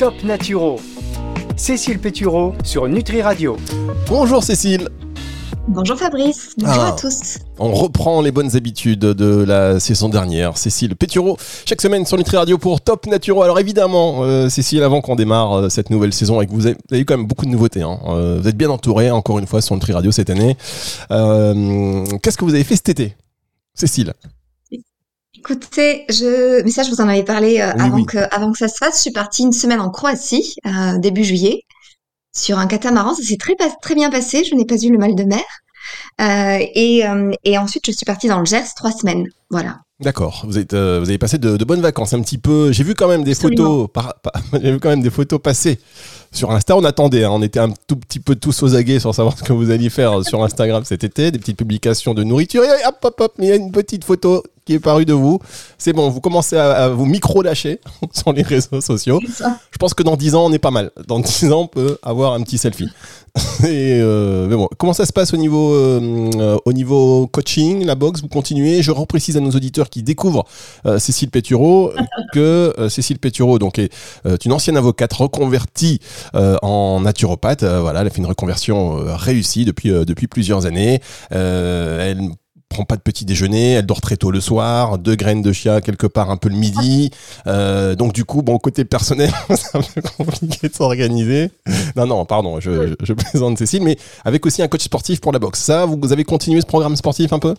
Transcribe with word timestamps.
Top 0.00 0.24
Naturo. 0.24 0.80
Cécile 1.56 1.98
Pétureau 1.98 2.54
sur 2.64 2.88
Nutri 2.88 3.20
Radio. 3.20 3.56
Bonjour 4.08 4.42
Cécile. 4.42 4.88
Bonjour 5.68 5.96
Fabrice, 5.98 6.54
bonjour 6.56 6.82
Ah. 6.82 6.88
à 6.88 6.92
tous. 6.92 7.36
On 7.58 7.70
reprend 7.72 8.22
les 8.22 8.32
bonnes 8.32 8.56
habitudes 8.56 9.00
de 9.00 9.44
la 9.44 9.78
saison 9.78 10.08
dernière. 10.08 10.56
Cécile 10.56 10.96
Pétureau, 10.96 11.36
chaque 11.66 11.82
semaine 11.82 12.06
sur 12.06 12.16
Nutri 12.16 12.38
Radio 12.38 12.56
pour 12.56 12.80
Top 12.80 13.06
Naturo. 13.06 13.42
Alors 13.42 13.60
évidemment, 13.60 14.22
euh, 14.22 14.48
Cécile, 14.48 14.82
avant 14.82 15.02
qu'on 15.02 15.16
démarre 15.16 15.52
euh, 15.52 15.68
cette 15.68 15.90
nouvelle 15.90 16.14
saison, 16.14 16.38
avec 16.38 16.50
vous 16.50 16.64
avez, 16.66 16.76
vous 16.88 16.94
avez 16.94 17.02
eu 17.02 17.04
quand 17.04 17.16
même 17.18 17.26
beaucoup 17.26 17.44
de 17.44 17.50
nouveautés. 17.50 17.82
hein. 17.82 17.98
Euh, 18.08 18.38
vous 18.40 18.48
êtes 18.48 18.56
bien 18.56 18.70
entouré, 18.70 19.10
encore 19.10 19.38
une 19.38 19.46
fois, 19.46 19.60
sur 19.60 19.74
Nutri 19.74 19.92
Radio 19.92 20.10
cette 20.10 20.30
année. 20.30 20.56
Euh, 21.10 22.06
Qu'est-ce 22.22 22.38
que 22.38 22.46
vous 22.46 22.54
avez 22.54 22.64
fait 22.64 22.76
cet 22.76 22.88
été 22.88 23.14
Cécile? 23.74 24.14
Écoutez, 25.40 26.04
je, 26.10 26.62
mais 26.62 26.70
ça 26.70 26.82
je 26.82 26.90
vous 26.90 27.00
en 27.00 27.08
avais 27.08 27.22
parlé 27.24 27.60
euh, 27.60 27.72
Oui, 27.76 27.82
avant 27.82 27.96
oui. 27.96 28.04
que, 28.06 28.18
avant 28.34 28.52
que 28.52 28.58
ça 28.58 28.68
se 28.68 28.76
fasse. 28.76 28.96
Je 28.96 29.00
suis 29.00 29.10
partie 29.10 29.42
une 29.42 29.52
semaine 29.52 29.80
en 29.80 29.88
Croatie 29.90 30.54
euh, 30.66 30.98
début 30.98 31.24
juillet 31.24 31.62
sur 32.36 32.58
un 32.58 32.66
catamaran. 32.66 33.14
Ça 33.14 33.22
s'est 33.22 33.38
très 33.38 33.56
très 33.80 33.94
bien 33.94 34.10
passé. 34.10 34.44
Je 34.44 34.54
n'ai 34.54 34.66
pas 34.66 34.76
eu 34.76 34.90
le 34.92 34.98
mal 34.98 35.14
de 35.14 35.24
mer. 35.24 35.42
Euh, 36.20 36.58
et, 36.74 37.02
et 37.44 37.58
ensuite 37.58 37.86
je 37.86 37.92
suis 37.92 38.04
partie 38.04 38.28
dans 38.28 38.38
le 38.38 38.44
Gers 38.44 38.74
trois 38.76 38.92
semaines. 38.92 39.26
Voilà. 39.50 39.78
D'accord, 39.98 40.44
vous, 40.46 40.56
êtes, 40.58 40.72
vous 40.72 40.78
avez 41.08 41.18
passé 41.18 41.36
de, 41.36 41.56
de 41.58 41.64
bonnes 41.64 41.80
vacances 41.82 42.14
un 42.14 42.22
petit 42.22 42.38
peu. 42.38 42.72
J'ai 42.72 42.84
vu 42.84 42.94
quand 42.94 43.08
même 43.08 43.22
des 43.24 43.32
Absolument. 43.32 43.64
photos, 43.64 43.88
par- 43.92 44.14
par- 44.22 44.32
j'ai 44.62 44.72
vu 44.72 44.78
quand 44.80 44.88
même 44.90 45.02
des 45.02 45.10
photos 45.10 45.40
passer 45.42 45.78
sur 46.32 46.50
Insta. 46.52 46.76
On 46.76 46.84
attendait, 46.84 47.24
hein, 47.24 47.30
on 47.32 47.42
était 47.42 47.60
un 47.60 47.70
tout 47.86 47.96
petit 47.96 48.20
peu 48.20 48.34
tous 48.34 48.62
aux 48.62 48.74
aguets 48.76 49.00
sur 49.00 49.14
savoir 49.14 49.36
ce 49.38 49.42
que 49.42 49.52
vous 49.52 49.70
alliez 49.70 49.90
faire 49.90 50.22
sur 50.24 50.42
Instagram 50.44 50.84
cet 50.84 51.04
été, 51.04 51.30
des 51.30 51.38
petites 51.38 51.56
publications 51.58 52.14
de 52.14 52.22
nourriture. 52.24 52.62
Et 52.64 52.86
hop, 52.86 52.96
hop, 53.02 53.20
hop, 53.20 53.32
il 53.38 53.44
y 53.46 53.52
a 53.52 53.56
une 53.56 53.72
petite 53.72 54.04
photo 54.04 54.42
qui 54.70 54.76
est 54.76 54.78
parue 54.78 55.04
de 55.04 55.12
vous. 55.12 55.40
C'est 55.78 55.92
bon, 55.92 56.08
vous 56.10 56.20
commencez 56.20 56.56
à, 56.56 56.70
à 56.70 56.88
vous 56.90 57.04
micro-lâcher 57.04 57.80
sur 58.12 58.32
les 58.32 58.42
réseaux 58.42 58.80
sociaux. 58.80 59.20
Je 59.20 59.78
pense 59.78 59.94
que 59.94 60.04
dans 60.04 60.16
10 60.16 60.36
ans, 60.36 60.46
on 60.46 60.52
est 60.52 60.60
pas 60.60 60.70
mal. 60.70 60.92
Dans 61.08 61.18
10 61.18 61.50
ans, 61.52 61.62
on 61.62 61.66
peut 61.66 61.98
avoir 62.04 62.34
un 62.34 62.42
petit 62.42 62.56
selfie. 62.56 62.88
Et 63.64 64.00
euh, 64.00 64.46
mais 64.48 64.54
bon, 64.54 64.68
comment 64.78 64.92
ça 64.92 65.06
se 65.06 65.12
passe 65.12 65.34
au 65.34 65.36
niveau, 65.36 65.72
euh, 65.72 66.30
euh, 66.36 66.56
au 66.64 66.72
niveau 66.72 67.26
coaching, 67.26 67.84
la 67.84 67.96
boxe? 67.96 68.22
Vous 68.22 68.28
continuez? 68.28 68.80
Je 68.80 68.92
reprécise 68.92 69.36
à 69.36 69.40
nos 69.40 69.50
auditeurs 69.50 69.90
qui 69.90 70.04
découvrent 70.04 70.44
euh, 70.86 71.00
Cécile 71.00 71.30
Pétureau 71.30 71.92
que 72.32 72.72
Cécile 72.88 73.18
Pétureau 73.18 73.58
donc, 73.58 73.80
est 73.80 73.92
une 74.44 74.52
ancienne 74.52 74.76
avocate 74.76 75.12
reconvertie 75.12 75.98
en 76.34 77.00
naturopathe. 77.00 77.64
Voilà, 77.64 78.02
elle 78.02 78.06
a 78.06 78.10
fait 78.10 78.18
une 78.18 78.26
reconversion 78.26 78.98
réussie 79.16 79.64
depuis, 79.64 79.90
depuis 79.90 80.28
plusieurs 80.28 80.66
années. 80.66 81.00
Elle 81.30 82.30
prend 82.70 82.84
pas 82.84 82.96
de 82.96 83.02
petit 83.02 83.26
déjeuner, 83.26 83.72
elle 83.72 83.84
dort 83.84 84.00
très 84.00 84.16
tôt 84.16 84.30
le 84.30 84.40
soir, 84.40 84.96
deux 84.96 85.16
graines 85.16 85.42
de 85.42 85.52
chia 85.52 85.80
quelque 85.82 86.06
part 86.06 86.30
un 86.30 86.36
peu 86.36 86.48
le 86.48 86.54
midi. 86.54 87.10
Euh, 87.46 87.94
donc 87.94 88.14
du 88.14 88.24
coup, 88.24 88.42
bon 88.42 88.58
côté 88.58 88.84
personnel, 88.84 89.30
c'est 89.50 89.76
un 89.76 89.82
peu 89.82 90.00
compliqué 90.16 90.68
de 90.68 90.74
s'organiser. 90.74 91.50
Non 91.96 92.06
non, 92.06 92.24
pardon, 92.24 92.60
je, 92.60 92.94
je, 93.02 93.12
plaisante 93.12 93.58
Cécile, 93.58 93.82
mais 93.82 93.98
avec 94.24 94.46
aussi 94.46 94.62
un 94.62 94.68
coach 94.68 94.84
sportif 94.84 95.20
pour 95.20 95.32
la 95.32 95.38
boxe. 95.38 95.60
Ça, 95.60 95.84
vous 95.84 96.12
avez 96.12 96.24
continué 96.24 96.60
ce 96.60 96.66
programme 96.66 96.96
sportif 96.96 97.32
un 97.32 97.38
peu? 97.40 97.54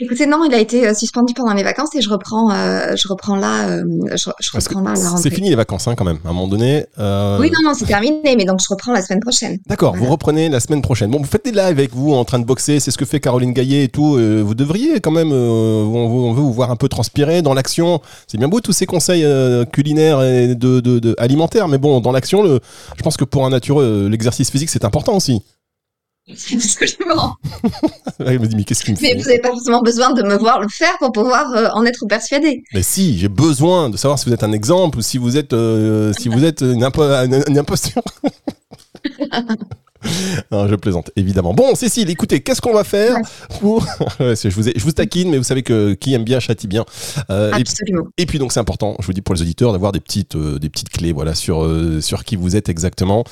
Écoutez, 0.00 0.26
non, 0.26 0.44
il 0.44 0.54
a 0.54 0.58
été 0.60 0.86
euh, 0.86 0.94
suspendu 0.94 1.34
pendant 1.34 1.52
les 1.54 1.64
vacances 1.64 1.92
et 1.96 2.00
je 2.00 2.08
reprends, 2.08 2.52
euh, 2.52 2.94
je 2.94 3.08
reprends 3.08 3.34
là, 3.34 3.68
euh, 3.68 3.82
je, 4.14 4.28
reprends 4.54 4.80
là 4.80 4.92
à 4.92 4.94
la 4.94 5.08
rentrée. 5.10 5.22
c'est 5.24 5.34
fini 5.34 5.48
les 5.50 5.56
vacances 5.56 5.88
hein, 5.88 5.96
quand 5.96 6.04
même. 6.04 6.18
À 6.24 6.28
un 6.28 6.32
moment 6.32 6.46
donné. 6.46 6.86
euh, 7.00 7.36
Oui, 7.40 7.50
non, 7.50 7.68
non, 7.68 7.74
c'est 7.74 7.84
terminé, 7.84 8.36
mais 8.36 8.44
donc 8.44 8.60
je 8.60 8.66
reprends 8.70 8.92
la 8.92 9.02
semaine 9.02 9.18
prochaine. 9.18 9.58
D'accord, 9.66 9.96
vous 9.96 10.06
reprenez 10.06 10.48
la 10.50 10.60
semaine 10.60 10.82
prochaine. 10.82 11.10
Bon, 11.10 11.18
vous 11.18 11.24
faites 11.24 11.44
des 11.44 11.50
lives 11.50 11.62
avec 11.62 11.92
vous 11.94 12.12
en 12.14 12.24
train 12.24 12.38
de 12.38 12.44
boxer, 12.44 12.78
c'est 12.78 12.92
ce 12.92 12.98
que 12.98 13.04
fait 13.04 13.18
Caroline 13.18 13.52
Gaillet 13.52 13.84
et 13.84 13.88
tout. 13.88 14.14
euh, 14.16 14.40
vous 14.40 14.54
devriez 14.54 15.00
quand 15.00 15.10
même, 15.10 15.32
euh, 15.32 15.82
on, 15.82 15.96
on 16.28 16.32
veut 16.32 16.42
vous 16.42 16.52
voir 16.52 16.70
un 16.70 16.76
peu 16.76 16.88
transpirer 16.88 17.42
dans 17.42 17.52
l'action. 17.54 18.00
C'est 18.28 18.38
bien 18.38 18.46
beau 18.48 18.60
tous 18.60 18.72
ces 18.72 18.86
conseils 18.86 19.26
culinaires 19.72 20.22
et 20.22 20.54
de, 20.54 20.78
de- 20.78 21.00
de- 21.00 21.16
alimentaires, 21.18 21.66
mais 21.66 21.78
bon, 21.78 22.00
dans 22.00 22.12
l'action, 22.12 22.44
je 22.44 23.02
pense 23.02 23.16
que 23.16 23.24
pour 23.24 23.44
un 23.44 23.50
natureux, 23.50 24.06
l'exercice 24.06 24.50
physique 24.50 24.70
c'est 24.70 24.84
important 24.84 25.16
aussi. 25.16 25.42
Absolument. 26.30 27.36
Là, 28.18 28.32
il 28.34 28.40
me 28.40 28.46
dit 28.46 28.56
mais 28.56 28.64
qu'est-ce 28.64 28.84
qu'il 28.84 28.94
me 28.94 29.00
Mais 29.00 29.10
fait 29.12 29.16
vous 29.16 29.22
n'avez 29.28 29.38
pas 29.40 29.48
forcément 29.50 29.80
besoin 29.82 30.12
de 30.12 30.22
me 30.22 30.36
voir 30.36 30.60
le 30.60 30.68
faire 30.68 30.96
pour 30.98 31.12
pouvoir 31.12 31.52
euh, 31.54 31.68
en 31.72 31.84
être 31.86 32.04
persuadé. 32.06 32.62
Mais 32.74 32.82
si, 32.82 33.16
j'ai 33.18 33.28
besoin 33.28 33.88
de 33.90 33.96
savoir 33.96 34.18
si 34.18 34.26
vous 34.26 34.34
êtes 34.34 34.42
un 34.44 34.52
exemple 34.52 34.98
ou 34.98 35.02
si 35.02 35.16
vous 35.18 35.36
êtes, 35.36 35.52
euh, 35.54 36.12
si 36.18 36.28
vous 36.28 36.44
êtes 36.44 36.60
une, 36.60 36.84
impo- 36.84 37.02
une- 37.24 37.42
une 37.48 37.58
imposture. 37.58 38.02
non, 40.52 40.68
je 40.68 40.74
plaisante, 40.76 41.10
évidemment. 41.16 41.54
Bon, 41.54 41.74
Cécile, 41.74 42.08
écoutez, 42.10 42.40
qu'est-ce 42.40 42.60
qu'on 42.60 42.72
va 42.72 42.84
faire 42.84 43.16
pour... 43.60 43.84
Je, 44.20 44.48
vous 44.54 44.68
ai- 44.68 44.72
je 44.76 44.82
vous 44.84 44.92
taquine, 44.92 45.30
mais 45.30 45.38
vous 45.38 45.44
savez 45.44 45.62
que 45.62 45.94
qui 45.94 46.14
aime 46.14 46.24
bien 46.24 46.40
châtie 46.40 46.66
bien. 46.66 46.84
Euh, 47.30 47.50
et, 47.52 47.60
Absolument. 47.60 48.04
et 48.16 48.26
puis 48.26 48.38
donc 48.38 48.52
c'est 48.52 48.60
important, 48.60 48.96
je 49.00 49.06
vous 49.06 49.12
dis 49.12 49.20
pour 49.22 49.34
les 49.34 49.42
auditeurs, 49.42 49.72
d'avoir 49.72 49.92
des 49.92 50.00
petites, 50.00 50.36
euh, 50.36 50.58
des 50.58 50.68
petites 50.68 50.88
clés 50.88 51.12
voilà, 51.12 51.34
sur, 51.34 51.64
euh, 51.64 52.00
sur 52.00 52.24
qui 52.24 52.36
vous 52.36 52.56
êtes 52.56 52.68
exactement. 52.68 53.24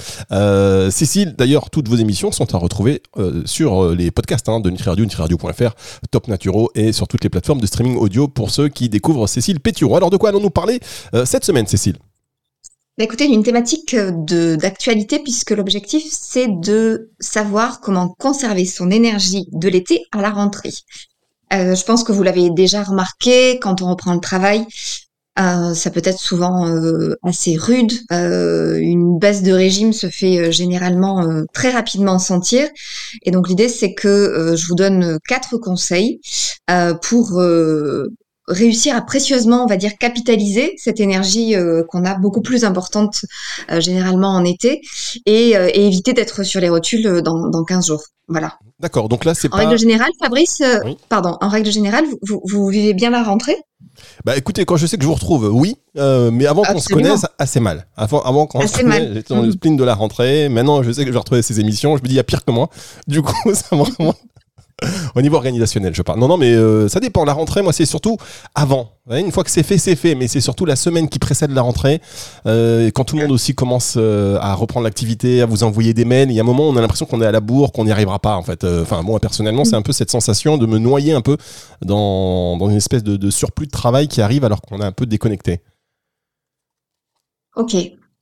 Cécile, 0.91 1.35
d'ailleurs, 1.37 1.71
toutes 1.71 1.89
vos 1.89 1.97
émissions 1.97 2.33
sont 2.33 2.55
à 2.55 2.59
retrouver 2.59 3.03
sur 3.45 3.91
les 3.91 4.11
podcasts 4.11 4.49
hein, 4.49 4.61
de 4.61 4.71
Nutriradio, 4.71 5.05
nutriradio.fr, 5.05 5.75
Top 6.11 6.29
Naturo 6.29 6.71
et 6.75 6.93
sur 6.93 7.09
toutes 7.09 7.25
les 7.25 7.31
plateformes 7.31 7.61
de 7.61 7.67
streaming 7.67 7.97
audio 7.97 8.29
pour 8.29 8.51
ceux 8.51 8.69
qui 8.69 8.89
découvrent 8.89 9.27
Cécile 9.27 9.61
Pétureau. 9.61 9.97
Alors 9.97 10.11
de 10.11 10.17
quoi 10.17 10.31
allons-nous 10.31 10.51
parler 10.51 10.81
cette 11.25 11.45
semaine, 11.45 11.67
Cécile? 11.67 11.97
Bah, 12.99 13.05
écoutez, 13.05 13.27
une 13.27 13.43
thématique 13.43 13.95
euh, 13.95 14.57
d'actualité 14.57 15.19
puisque 15.19 15.51
l'objectif 15.51 16.05
c'est 16.11 16.49
de 16.49 17.11
savoir 17.21 17.81
comment 17.81 18.09
conserver 18.19 18.65
son 18.65 18.91
énergie 18.91 19.47
de 19.53 19.69
l'été 19.69 20.05
à 20.13 20.23
la 20.23 20.31
rentrée. 20.31 20.73
Euh, 21.53 21.75
je 21.75 21.85
pense 21.85 22.05
que 22.05 22.13
vous 22.13 22.23
l'avez 22.23 22.51
déjà 22.51 22.83
remarqué 22.83 23.59
quand 23.61 23.83
on 23.83 23.91
reprend 23.91 24.15
le 24.15 24.21
travail. 24.21 24.67
euh, 25.39 25.75
ça 25.75 25.91
peut 25.91 26.01
être 26.05 26.19
souvent 26.19 26.67
euh, 26.69 27.15
assez 27.23 27.57
rude. 27.57 27.93
Euh, 28.13 28.79
une 28.79 29.19
baisse 29.19 29.43
de 29.43 29.53
régime 29.53 29.93
se 29.93 30.09
fait 30.09 30.39
euh, 30.39 30.51
généralement 30.51 31.23
euh, 31.23 31.45
très 31.53 31.71
rapidement 31.71 32.19
sentir. 32.19 32.69
Et 33.25 33.31
donc 33.31 33.49
l'idée, 33.49 33.69
c'est 33.69 33.95
que 33.95 34.55
je 34.57 34.67
vous 34.67 34.75
donne 34.75 35.19
quatre 35.29 35.59
conseils 35.59 36.21
pour 37.03 37.41
réussir 38.49 38.95
à 38.97 39.01
précieusement, 39.03 39.65
on 39.65 39.67
va 39.67 39.77
dire, 39.77 39.99
capitaliser 39.99 40.75
cette 40.77 41.01
énergie 41.01 41.55
euh, 41.57 41.83
qu'on 41.89 42.05
a 42.05 42.15
beaucoup 42.15 42.43
plus 42.43 42.65
importante 42.65 43.25
euh, 43.71 43.81
généralement 43.81 44.31
en 44.31 44.45
été 44.45 44.81
et, 45.27 45.57
euh, 45.57 45.69
et 45.73 45.87
éviter 45.87 46.13
d'être 46.13 46.43
sur 46.45 46.61
les 46.61 46.69
rotules 46.69 47.23
dans, 47.23 47.49
dans 47.49 47.65
15 47.65 47.87
jours. 47.89 48.03
Voilà. 48.29 48.55
D'accord, 48.81 49.09
donc 49.09 49.25
là 49.25 49.35
c'est 49.35 49.49
En 49.49 49.57
pas... 49.57 49.57
règle 49.59 49.79
générale, 49.79 50.11
Fabrice, 50.23 50.63
Oui. 50.85 50.97
pardon, 51.09 51.37
en 51.41 51.49
règle 51.49 51.71
générale, 51.71 52.05
vous, 52.07 52.19
vous, 52.23 52.41
vous 52.45 52.67
vivez 52.69 52.93
bien 52.95 53.11
la 53.11 53.23
rentrée? 53.23 53.57
Bah 54.25 54.37
écoutez, 54.37 54.65
quand 54.65 54.77
je 54.77 54.87
sais 54.87 54.97
que 54.99 55.03
je 55.03 55.09
vous 55.09 55.15
retrouve, 55.15 55.49
oui, 55.53 55.77
mais 55.95 56.47
avant 56.47 56.63
qu'on 56.63 56.79
se 56.81 56.89
connaisse, 56.93 57.25
assez 57.39 57.61
mal. 57.61 57.87
Avant, 57.97 58.21
avant 58.23 58.47
qu'on 58.47 58.67
se 58.67 58.77
connaisse, 58.77 59.13
j'étais 59.15 59.33
dans 59.35 59.41
le 59.41 59.47
Mhm. 59.49 59.53
spleen 59.53 59.77
de 59.77 59.85
la 59.85 59.95
rentrée. 59.95 60.49
Maintenant, 60.51 60.83
je 60.83 60.91
sais 60.93 61.03
que 61.03 61.09
je 61.09 61.13
vais 61.13 61.19
retrouver 61.19 61.41
ces 61.43 61.61
émissions. 61.61 61.97
Je 61.97 62.03
me 62.03 62.09
dis, 62.09 62.15
il 62.15 62.17
y 62.17 62.21
a 62.21 62.25
pire 62.25 62.45
que 62.45 62.51
moi. 62.51 62.69
Du 63.07 63.23
coup, 63.23 63.33
ça 63.55 63.75
me 63.75 63.83
vraiment... 63.85 64.15
Au 65.15 65.23
niveau 65.23 65.37
organisationnel, 65.37 65.95
je 65.95 66.03
parle. 66.03 66.21
Non, 66.21 66.29
non, 66.29 66.37
mais 66.37 66.53
euh, 66.53 66.87
ça 66.89 67.01
dépend. 67.01 67.25
La 67.25 67.33
rentrée, 67.33 67.63
moi, 67.63 67.73
c'est 67.73 67.87
surtout 67.87 68.19
avant. 68.55 68.91
Une 69.11 69.33
fois 69.33 69.43
que 69.43 69.51
c'est 69.51 69.63
fait, 69.63 69.79
c'est 69.79 69.97
fait. 69.97 70.15
Mais 70.15 70.29
c'est 70.29 70.43
surtout 70.43 70.67
la 70.67 70.77
semaine 70.77 71.09
qui 71.09 71.19
précède 71.19 71.51
la 71.51 71.63
rentrée. 71.63 72.03
Euh, 72.47 72.91
quand 72.91 73.05
tout 73.05 73.17
le 73.17 73.23
monde 73.23 73.33
aussi 73.33 73.55
commence 73.55 73.95
euh, 73.97 74.37
à 74.43 74.55
reprendre 74.55 74.85
l'activité, 74.85 75.41
à 75.41 75.47
vous 75.47 75.65
envoyer 75.65 75.95
des 75.95 76.05
mails. 76.05 76.31
Il 76.31 76.35
y 76.35 76.41
a 76.41 76.43
un 76.43 76.47
moment, 76.47 76.69
où 76.69 76.73
on 76.73 76.77
a 76.77 76.83
l'impression 76.83 77.07
qu'on 77.07 77.23
est 77.23 77.27
à 77.27 77.33
la 77.33 77.41
bourre, 77.41 77.73
qu'on 77.73 77.87
n'y 77.87 77.91
arrivera 77.91 78.19
pas, 78.19 78.37
en 78.37 78.43
fait. 78.43 78.65
Enfin, 78.65 79.03
moi, 79.03 79.19
personnellement, 79.19 79.65
c'est 79.65 79.77
un 79.77 79.83
peu 79.83 79.93
cette 79.93 80.11
sensation 80.11 80.59
de 80.59 80.67
me 80.67 80.79
noyer 80.79 81.15
un 81.15 81.23
peu 81.23 81.39
dans, 81.81 82.59
dans 82.59 82.69
une 82.69 82.77
espèce 82.77 83.03
de, 83.03 83.17
de 83.17 83.31
surplus 83.31 83.67
de 83.67 83.73
travail 83.73 84.09
qui 84.09 84.21
arrive 84.21 84.45
alors 84.45 84.61
qu'on 84.61 84.81
est 84.81 84.85
un 84.85 84.93
peu 84.93 85.07
déconnecté. 85.07 85.61
Ok. 87.55 87.75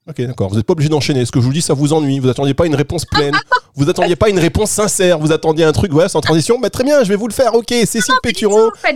Ok, 0.09 0.21
d'accord. 0.21 0.51
Vous 0.51 0.57
n'êtes 0.57 0.67
pas 0.67 0.75
obligé 0.75 0.91
d'enchaîner. 0.91 1.25
Ce 1.25 1.33
que 1.33 1.41
je 1.41 1.47
vous 1.47 1.53
dis, 1.53 1.63
ça 1.63 1.75
vous 1.75 1.93
ennuie. 1.95 2.21
Vous 2.21 2.29
attendiez 2.29 2.55
pas 2.55 2.67
une 2.67 2.77
réponse 2.77 3.07
pleine. 3.07 3.35
vous 3.77 3.89
attendiez 3.91 4.17
pas 4.17 4.29
une 4.29 4.39
réponse 4.39 4.71
sincère. 4.71 5.19
Vous 5.19 5.33
attendiez 5.33 5.65
un 5.65 5.73
truc, 5.73 5.93
ouais, 5.95 6.09
sans 6.09 6.21
transition. 6.21 6.59
Bah, 6.61 6.71
très 6.71 6.85
bien, 6.85 7.03
je 7.03 7.09
vais 7.09 7.17
vous 7.17 7.29
le 7.29 7.33
faire. 7.33 7.55
Ok, 7.55 7.69
Cécile 7.71 8.03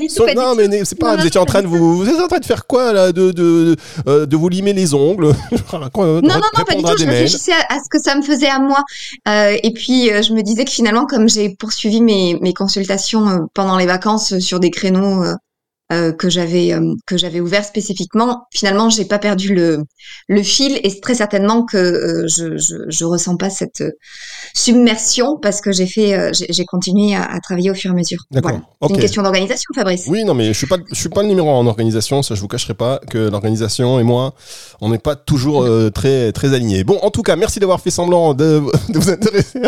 Sur- 0.09 0.27
non, 0.37 0.55
mais 0.55 0.85
c'est 0.85 0.99
pas. 0.99 1.17
Vous 1.17 1.27
étiez 1.27 1.41
en 1.41 1.45
train 1.47 1.63
de 1.63 1.67
vous. 1.67 1.97
Vous 1.99 2.09
êtes 2.09 2.21
en 2.21 2.29
train 2.29 2.39
de 2.39 2.45
faire 2.45 2.67
quoi 2.67 2.93
là 2.93 3.13
De 3.13 3.33
de 3.33 3.77
euh, 4.07 4.27
de 4.27 4.37
vous 4.37 4.49
limer 4.49 4.73
les 4.73 4.95
ongles? 4.95 5.33
Non, 6.23 6.35
non, 6.35 6.41
non, 6.59 6.65
pas 6.65 6.75
du 6.75 6.83
tout. 6.83 6.89
Je 6.99 7.05
réfléchissais 7.11 7.53
à, 7.53 7.75
à 7.75 7.79
ce 7.79 7.89
que 7.91 7.99
ça 8.03 8.15
me 8.15 8.23
faisait 8.23 8.49
à 8.49 8.59
moi. 8.59 8.83
Euh, 9.29 9.57
et 9.63 9.73
puis, 9.73 10.11
euh, 10.13 10.23
je 10.23 10.33
me 10.33 10.43
disais 10.43 10.65
que 10.65 10.71
finalement, 10.71 11.07
comme 11.07 11.29
j'ai 11.29 11.51
poursuivi 11.51 12.01
mes, 12.01 12.39
mes 12.41 12.53
consultations 12.55 13.29
euh, 13.29 13.39
pendant 13.55 13.77
les 13.77 13.87
vacances 13.87 14.39
sur 14.39 14.61
des 14.61 14.71
créneaux 14.71 15.25
euh, 15.93 16.13
que 16.13 16.29
j'avais 16.29 16.73
euh, 16.73 16.95
que 17.07 17.17
j'avais 17.17 17.41
ouverts 17.41 17.65
spécifiquement, 17.65 18.47
finalement, 18.53 18.91
j'ai 18.91 19.05
pas 19.05 19.19
perdu 19.19 19.55
le, 19.55 19.85
le 20.29 20.43
fil. 20.43 20.79
Et 20.83 20.91
c'est 20.91 21.01
très 21.01 21.15
certainement 21.15 21.65
que 21.65 21.77
euh, 21.77 22.27
je, 22.29 22.59
je, 22.59 22.77
je 22.89 23.05
ressens 23.05 23.37
pas 23.37 23.51
cette 23.51 23.81
euh, 23.81 23.93
submersion 24.55 25.39
parce 25.41 25.61
que 25.61 25.73
j'ai 25.73 25.87
fait, 25.87 26.15
euh, 26.15 26.31
j'ai 26.33 26.65
continué 26.65 27.15
à, 27.15 27.25
à 27.25 27.41
travailler 27.41 27.71
au 27.71 27.75
fur 27.75 27.91
et 27.91 27.95
à 27.95 27.97
mesure. 27.97 28.21
D'accord. 28.31 28.51
Voilà. 28.51 28.65
Ok. 28.81 28.91
C'est 28.91 28.95
une 28.97 29.01
question 29.01 29.23
d'organisation, 29.23 29.71
Fabrice. 29.75 30.05
Oui, 30.09 30.25
non, 30.25 30.35
mais 30.35 30.49
je 30.49 30.59
suis 30.59 30.67
pas, 30.67 30.77
je 30.91 30.95
suis 30.95 31.09
pas 31.09 31.23
le 31.23 31.29
numéro 31.29 31.49
un 31.51 31.55
en 31.55 31.67
organisation. 31.67 32.23
Ça, 32.23 32.35
je 32.35 32.41
vous 32.41 32.49
cacherai 32.49 32.75
pas 32.75 33.01
que 33.11 33.19
l'organisation 33.19 33.99
et 33.99 34.03
moi, 34.03 34.35
on 34.81 34.91
n'est 34.91 34.99
pas 34.99 35.17
toujours 35.17 35.63
euh, 35.63 35.91
très, 35.91 36.33
très 36.33 36.55
alignés. 36.55 36.85
Bon, 36.85 36.99
en 37.03 37.11
tout 37.11 37.23
cas, 37.23 37.37
merci 37.37 37.61
d'avoir 37.61 37.81
fait 37.81 37.91
semblant 37.91 38.35
de, 38.35 38.63
de 38.89 38.99
vous 38.99 39.11
intéresser 39.11 39.61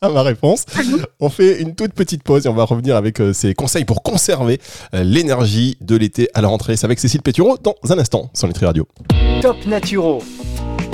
à 0.00 0.08
ma 0.12 0.22
réponse. 0.22 0.64
On 1.20 1.28
fait 1.28 1.60
une 1.60 1.74
toute 1.74 1.92
petite 1.92 2.22
pause 2.22 2.46
et 2.46 2.48
on 2.48 2.54
va 2.54 2.64
revenir 2.64 2.96
avec 2.96 3.20
euh, 3.20 3.32
ces 3.32 3.54
conseils 3.54 3.84
pour 3.84 4.02
conserver 4.02 4.60
euh, 4.94 5.02
l'énergie 5.02 5.76
de 5.80 5.96
l'été 5.96 6.28
à 6.34 6.40
la 6.40 6.48
rentrée. 6.48 6.76
C'est 6.76 6.86
avec 6.86 6.98
Cécile 6.98 7.22
Pétureau 7.22 7.58
dans 7.62 7.74
un 7.90 7.98
instant 7.98 8.30
sur 8.34 8.48
Nutri 8.48 8.66
Radio. 8.66 8.86
Top 9.42 9.56
Naturo. 9.66 10.22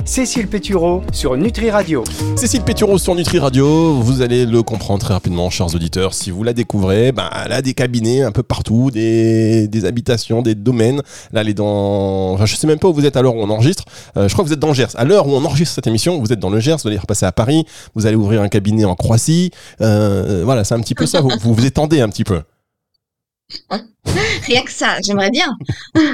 Cécile 0.06 0.46
Pétureau 0.46 1.02
sur 1.12 1.36
Nutri 1.36 1.68
Radio. 1.68 2.04
Cécile 2.36 2.62
Pétureau 2.62 2.96
sur 2.96 3.16
Nutri 3.16 3.40
Radio, 3.40 3.94
vous 3.94 4.22
allez 4.22 4.46
le 4.46 4.62
comprendre 4.62 5.00
très 5.00 5.12
rapidement, 5.12 5.50
chers 5.50 5.74
auditeurs. 5.74 6.14
Si 6.14 6.30
vous 6.30 6.44
la 6.44 6.52
découvrez, 6.52 7.10
ben, 7.10 7.28
elle 7.44 7.50
a 7.50 7.60
des 7.60 7.74
cabinets 7.74 8.22
un 8.22 8.30
peu 8.30 8.44
partout, 8.44 8.92
des, 8.92 9.66
des 9.66 9.84
habitations, 9.84 10.42
des 10.42 10.54
domaines. 10.54 11.02
Là, 11.32 11.40
elle 11.40 11.48
est 11.48 11.54
dans. 11.54 12.34
Enfin, 12.34 12.46
je 12.46 12.54
sais 12.54 12.68
même 12.68 12.78
pas 12.78 12.86
où 12.86 12.94
vous 12.94 13.04
êtes 13.04 13.16
à 13.16 13.22
l'heure 13.22 13.34
où 13.34 13.42
on 13.42 13.50
enregistre. 13.50 13.84
Euh, 14.16 14.28
je 14.28 14.32
crois 14.32 14.44
que 14.44 14.48
vous 14.48 14.54
êtes 14.54 14.60
dans 14.60 14.68
le 14.68 14.74
Gers. 14.74 14.94
À 14.94 15.04
l'heure 15.04 15.26
où 15.26 15.32
on 15.32 15.44
enregistre 15.44 15.74
cette 15.74 15.88
émission, 15.88 16.20
vous 16.20 16.32
êtes 16.32 16.38
dans 16.40 16.50
le 16.50 16.60
Gers, 16.60 16.76
vous 16.76 16.88
allez 16.88 16.98
repasser 16.98 17.26
à 17.26 17.32
Paris, 17.32 17.66
vous 17.96 18.06
allez 18.06 18.16
ouvrir 18.16 18.42
un 18.42 18.48
cabinet 18.48 18.84
en 18.84 18.94
Croatie. 18.94 19.50
Euh, 19.80 20.42
voilà, 20.44 20.62
c'est 20.62 20.74
un 20.74 20.80
petit 20.80 20.94
peu 20.94 21.06
ça. 21.06 21.20
Vous, 21.26 21.30
vous 21.40 21.54
vous 21.54 21.66
étendez 21.66 22.00
un 22.00 22.08
petit 22.08 22.22
peu. 22.22 22.42
Rien 24.46 24.62
que 24.62 24.70
ça, 24.72 24.96
j'aimerais 25.04 25.30
bien. 25.30 25.46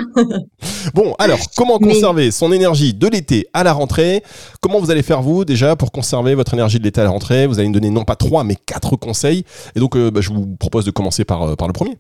Bon, 0.95 1.15
alors, 1.19 1.39
comment 1.57 1.79
Mais- 1.81 1.95
conserver 1.95 2.31
son 2.31 2.53
énergie 2.53 2.93
de 2.93 3.07
l'été 3.07 3.47
à 3.53 3.63
la 3.63 3.73
rentrée? 3.73 4.23
Comment 4.61 4.81
vous 4.81 4.91
allez 4.91 5.03
faire, 5.03 5.23
vous, 5.23 5.45
déjà, 5.45 5.77
pour 5.77 5.93
conserver 5.93 6.35
votre 6.35 6.53
énergie 6.55 6.79
de 6.79 6.85
l'été 6.85 7.01
à 7.01 7.05
la 7.05 7.11
rentrée? 7.11 7.47
Vous 7.47 7.59
allez 7.59 7.69
me 7.69 7.75
donner 7.75 7.89
non 7.91 8.05
pas 8.05 8.17
trois, 8.17 8.43
mais 8.45 8.57
quatre 8.57 8.97
conseils. 8.97 9.45
Et 9.77 9.81
donc, 9.81 9.97
euh, 9.97 10.11
bah, 10.11 10.21
je 10.21 10.31
vous 10.31 10.57
propose 10.57 10.85
de 10.85 10.91
commencer 10.91 11.25
par, 11.25 11.43
euh, 11.43 11.55
par 11.57 11.69
le 11.69 11.73
premier. 11.73 11.97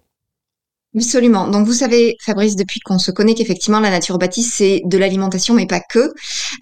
Absolument. 0.95 1.49
Donc 1.49 1.67
vous 1.67 1.73
savez, 1.73 2.19
Fabrice, 2.21 2.55
depuis 2.55 2.81
qu'on 2.81 2.99
se 2.99 3.11
connaît, 3.11 3.35
qu'effectivement 3.35 3.81
la 3.81 3.89
naturopathie 3.89 4.43
c'est 4.43 4.83
de 4.85 4.99
l'alimentation, 4.99 5.55
mais 5.55 5.67
pas 5.67 5.81
que. 5.81 6.13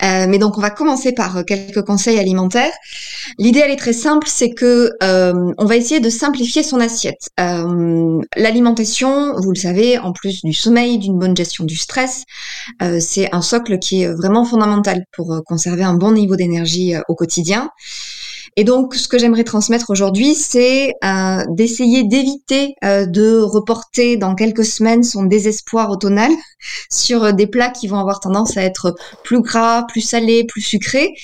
Euh, 0.05 0.27
mais 0.29 0.39
donc 0.39 0.57
on 0.57 0.61
va 0.61 0.71
commencer 0.71 1.11
par 1.11 1.39
euh, 1.39 1.43
quelques 1.43 1.83
conseils 1.83 2.17
alimentaires. 2.17 2.71
L'idée 3.39 3.59
elle 3.59 3.73
est 3.73 3.77
très 3.77 3.93
simple, 3.93 4.29
c'est 4.31 4.51
que 4.51 4.93
euh, 5.03 5.53
on 5.59 5.65
va 5.65 5.75
essayer 5.75 5.99
de 5.99 6.09
simplifier 6.09 6.63
son 6.63 6.79
assiette. 6.79 7.31
L'alimentation, 8.37 9.35
vous 9.41 9.51
le 9.51 9.59
savez, 9.59 9.99
en 9.99 10.13
plus 10.13 10.45
du 10.45 10.53
sommeil, 10.53 10.99
d'une 10.99 11.19
bonne 11.19 11.37
gestion 11.37 11.65
du 11.65 11.77
stress, 11.77 12.25
c'est 13.01 13.35
un 13.35 13.43
socle 13.43 13.79
qui 13.79 14.03
est 14.03 14.13
vraiment 14.13 14.45
fondamental 14.45 15.05
pour 15.13 15.43
conserver 15.45 15.83
un 15.83 15.95
bon 15.95 16.13
niveau 16.13 16.37
d'énergie 16.37 16.95
au 17.09 17.15
quotidien. 17.15 17.71
Et 18.57 18.65
donc, 18.65 18.95
ce 18.95 19.09
que 19.09 19.19
j'aimerais 19.19 19.45
transmettre 19.45 19.91
aujourd'hui, 19.91 20.35
c'est 20.35 20.95
euh, 21.05 21.45
d'essayer 21.51 22.05
d'éviter 22.05 22.75
euh, 22.85 23.07
de 23.07 23.39
reporter 23.41 24.17
dans 24.17 24.35
quelques 24.35 24.65
semaines 24.65 25.03
son 25.03 25.23
désespoir 25.23 25.91
automnal 25.91 26.31
sur 26.91 27.25
euh, 27.25 27.33
des 27.33 27.47
plats 27.47 27.71
qui 27.71 27.87
vont 27.87 27.99
avoir 27.99 28.21
tendance 28.21 28.57
à 28.57 28.63
être 28.63 28.95
plus 29.25 29.41
gras, 29.41 29.85
plus 29.85 30.01
salés, 30.01 30.45
plus 30.45 30.63
sucrés, 30.63 31.15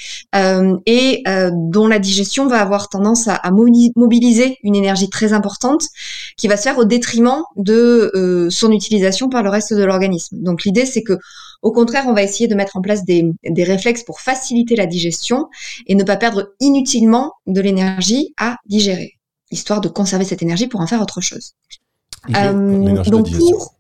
et 0.87 1.23
dont 1.53 1.87
la 1.87 1.99
digestion 1.99 2.47
va 2.47 2.61
avoir 2.61 2.89
tendance 2.89 3.29
à, 3.29 3.35
à 3.35 3.51
mobili- 3.51 3.93
mobiliser 3.97 4.59
une 4.63 4.77
énergie 4.77 5.09
très 5.09 5.33
importante 5.33 5.89
qui 6.37 6.49
va 6.49 6.57
se 6.57 6.63
faire 6.63 6.79
au 6.79 6.85
détriment 6.85 7.43
de 7.57 8.49
son 8.51 8.71
utilisation 8.71 9.29
par 9.29 9.43
le 9.43 9.51
reste 9.51 9.75
de 9.75 9.85
l'organisme. 9.85 10.37
Donc, 10.41 10.65
l'idée, 10.65 10.87
c'est 10.87 11.03
que 11.03 11.19
au 11.63 11.73
contraire, 11.73 12.05
on 12.07 12.13
va 12.13 12.23
essayer 12.23 12.49
de 12.49 12.55
mettre 12.55 12.77
en 12.77 12.81
place 12.81 13.05
des, 13.05 13.31
des 13.45 13.65
réflexes 13.65 14.05
pour 14.05 14.21
faciliter 14.21 14.77
la 14.77 14.87
digestion 14.87 15.49
et 15.87 15.95
ne 15.95 16.05
pas 16.05 16.17
perdre 16.17 16.49
inutilement 16.61 17.33
de 17.47 17.61
l'énergie 17.61 18.35
à 18.39 18.57
digérer, 18.67 19.15
histoire 19.51 19.81
de 19.81 19.89
conserver 19.89 20.25
cette 20.25 20.43
énergie 20.43 20.67
pour 20.67 20.81
en 20.81 20.87
faire 20.87 21.01
autre 21.01 21.21
chose. 21.21 21.55
Euh, 22.35 23.05
donc 23.05 23.31
pour 23.31 23.73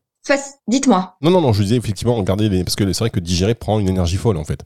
dites-moi. 0.67 1.17
Non, 1.21 1.31
non, 1.31 1.41
non, 1.41 1.53
je 1.53 1.63
disais 1.63 1.77
effectivement, 1.77 2.15
regardez, 2.17 2.49
les... 2.49 2.65
parce 2.65 2.77
que 2.77 2.93
c'est 2.93 3.01
vrai 3.01 3.11
que 3.11 3.21
digérer 3.21 3.55
prend 3.55 3.79
une 3.79 3.89
énergie 3.89 4.17
folle, 4.17 4.37
en 4.37 4.45
fait. 4.45 4.61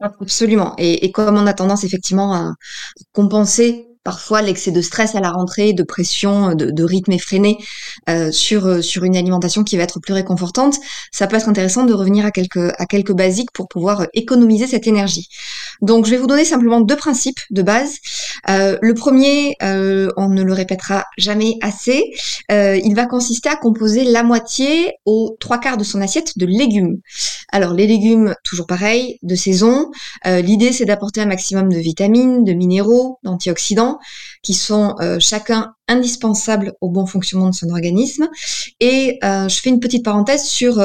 Absolument. 0.00 0.74
Et, 0.78 1.04
et 1.04 1.12
comme 1.12 1.36
on 1.36 1.46
a 1.46 1.52
tendance 1.52 1.84
effectivement 1.84 2.34
à 2.34 2.54
compenser 3.12 3.86
parfois 4.04 4.42
l'excès 4.42 4.70
de 4.70 4.80
stress 4.80 5.14
à 5.14 5.20
la 5.20 5.30
rentrée, 5.30 5.72
de 5.72 5.82
pression, 5.82 6.54
de, 6.54 6.84
rythme 6.84 7.12
effréné 7.12 7.58
euh, 8.08 8.32
sur 8.32 8.66
euh, 8.66 8.80
sur 8.80 9.04
une 9.04 9.16
alimentation 9.16 9.62
qui 9.62 9.76
va 9.76 9.82
être 9.82 10.00
plus 10.00 10.14
réconfortante, 10.14 10.76
ça 11.12 11.26
peut 11.26 11.36
être 11.36 11.48
intéressant 11.48 11.84
de 11.84 11.92
revenir 11.92 12.24
à 12.24 12.30
quelques 12.30 12.72
à 12.78 12.86
quelques 12.86 13.12
basiques 13.12 13.52
pour 13.52 13.68
pouvoir 13.68 14.02
euh, 14.02 14.06
économiser 14.14 14.66
cette 14.66 14.86
énergie. 14.86 15.28
Donc 15.82 16.06
je 16.06 16.10
vais 16.10 16.16
vous 16.16 16.26
donner 16.26 16.44
simplement 16.44 16.80
deux 16.80 16.96
principes 16.96 17.40
de 17.50 17.62
base. 17.62 17.96
Euh, 18.48 18.78
le 18.80 18.94
premier, 18.94 19.54
euh, 19.62 20.08
on 20.16 20.28
ne 20.28 20.42
le 20.42 20.52
répétera 20.52 21.06
jamais 21.18 21.56
assez, 21.62 22.12
euh, 22.50 22.76
il 22.76 22.94
va 22.94 23.06
consister 23.06 23.48
à 23.48 23.56
composer 23.56 24.04
la 24.04 24.22
moitié 24.22 24.94
aux 25.04 25.36
trois 25.40 25.58
quarts 25.58 25.76
de 25.76 25.84
son 25.84 26.00
assiette 26.00 26.38
de 26.38 26.46
légumes. 26.46 26.98
Alors 27.52 27.72
les 27.72 27.86
légumes, 27.86 28.34
toujours 28.44 28.66
pareil, 28.66 29.18
de 29.22 29.34
saison. 29.34 29.90
L'idée 30.24 30.72
c'est 30.72 30.84
d'apporter 30.84 31.20
un 31.20 31.26
maximum 31.26 31.68
de 31.68 31.78
vitamines, 31.78 32.44
de 32.44 32.52
minéraux, 32.52 33.18
d'antioxydants, 33.24 33.98
qui 34.42 34.54
sont 34.54 34.94
chacun 35.18 35.72
indispensables 35.88 36.74
au 36.80 36.90
bon 36.90 37.06
fonctionnement 37.06 37.50
de 37.50 37.54
son 37.54 37.70
organisme. 37.70 38.28
Et 38.78 39.18
je 39.22 39.60
fais 39.60 39.70
une 39.70 39.80
petite 39.80 40.04
parenthèse 40.04 40.44
sur 40.44 40.80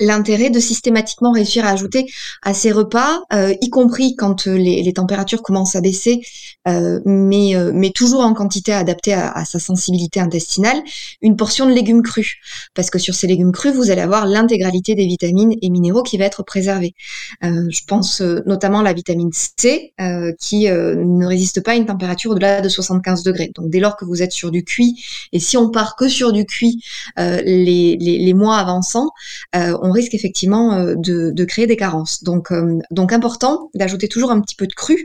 l'intérêt 0.00 0.50
de 0.50 0.58
systématiquement 0.58 1.32
réussir 1.32 1.64
à 1.64 1.70
ajouter 1.70 2.06
à 2.42 2.54
ses 2.54 2.72
repas, 2.72 3.20
euh, 3.32 3.54
y 3.60 3.70
compris 3.70 4.16
quand 4.16 4.48
euh, 4.48 4.56
les, 4.56 4.92
températures 4.92 5.42
commencent 5.42 5.76
à 5.76 5.80
baisser, 5.80 6.20
euh, 6.66 7.00
mais, 7.04 7.54
mais 7.72 7.90
toujours 7.90 8.22
en 8.22 8.34
quantité 8.34 8.72
adaptée 8.72 9.12
à, 9.12 9.44
sa 9.44 9.60
sensibilité 9.60 10.18
intestinale, 10.18 10.82
une 11.22 11.36
portion 11.36 11.66
de 11.66 11.72
légumes 11.72 12.02
crus. 12.02 12.36
Parce 12.74 12.90
que 12.90 12.98
sur 12.98 13.14
ces 13.14 13.26
légumes 13.26 13.52
crus, 13.52 13.72
vous 13.72 13.90
allez 13.90 14.00
avoir 14.00 14.26
l'intégralité 14.26 14.94
des 14.94 15.06
vitamines 15.06 15.54
et 15.62 15.70
minéraux 15.70 16.02
qui 16.02 16.18
va 16.18 16.24
être 16.24 16.42
préservée. 16.42 16.94
Je 17.42 17.80
pense 17.86 18.20
notamment 18.20 18.80
à 18.80 18.82
la 18.82 18.92
vitamine 18.92 19.30
C, 19.32 19.92
qui 20.40 20.66
ne 20.66 21.26
résiste 21.26 21.62
pas 21.62 21.72
à 21.72 21.74
une 21.76 21.86
température 21.86 22.32
au-delà 22.32 22.60
de 22.60 22.68
75 22.68 23.22
degrés. 23.22 23.52
Donc 23.54 23.70
dès 23.70 23.80
lors 23.80 23.96
que 23.96 24.04
vous 24.04 24.22
êtes 24.22 24.32
sur 24.32 24.50
du 24.50 24.64
cuit, 24.64 25.02
et 25.32 25.38
si 25.38 25.56
on 25.56 25.70
part 25.70 25.96
que 25.96 26.08
sur 26.08 26.32
du 26.32 26.44
cuit 26.44 26.82
les, 27.16 27.96
les, 27.96 28.34
mois 28.34 28.56
avançant, 28.56 29.10
euh, 29.56 29.76
on 29.90 29.92
risque 30.00 30.14
effectivement 30.14 30.66
euh, 30.74 30.94
de, 30.96 31.30
de 31.40 31.44
créer 31.44 31.66
des 31.66 31.76
carences. 31.84 32.22
Donc, 32.22 32.50
euh, 32.52 32.78
donc 32.90 33.12
important 33.12 33.70
d'ajouter 33.74 34.08
toujours 34.08 34.30
un 34.30 34.40
petit 34.40 34.56
peu 34.60 34.66
de 34.66 34.74
cru, 34.82 34.96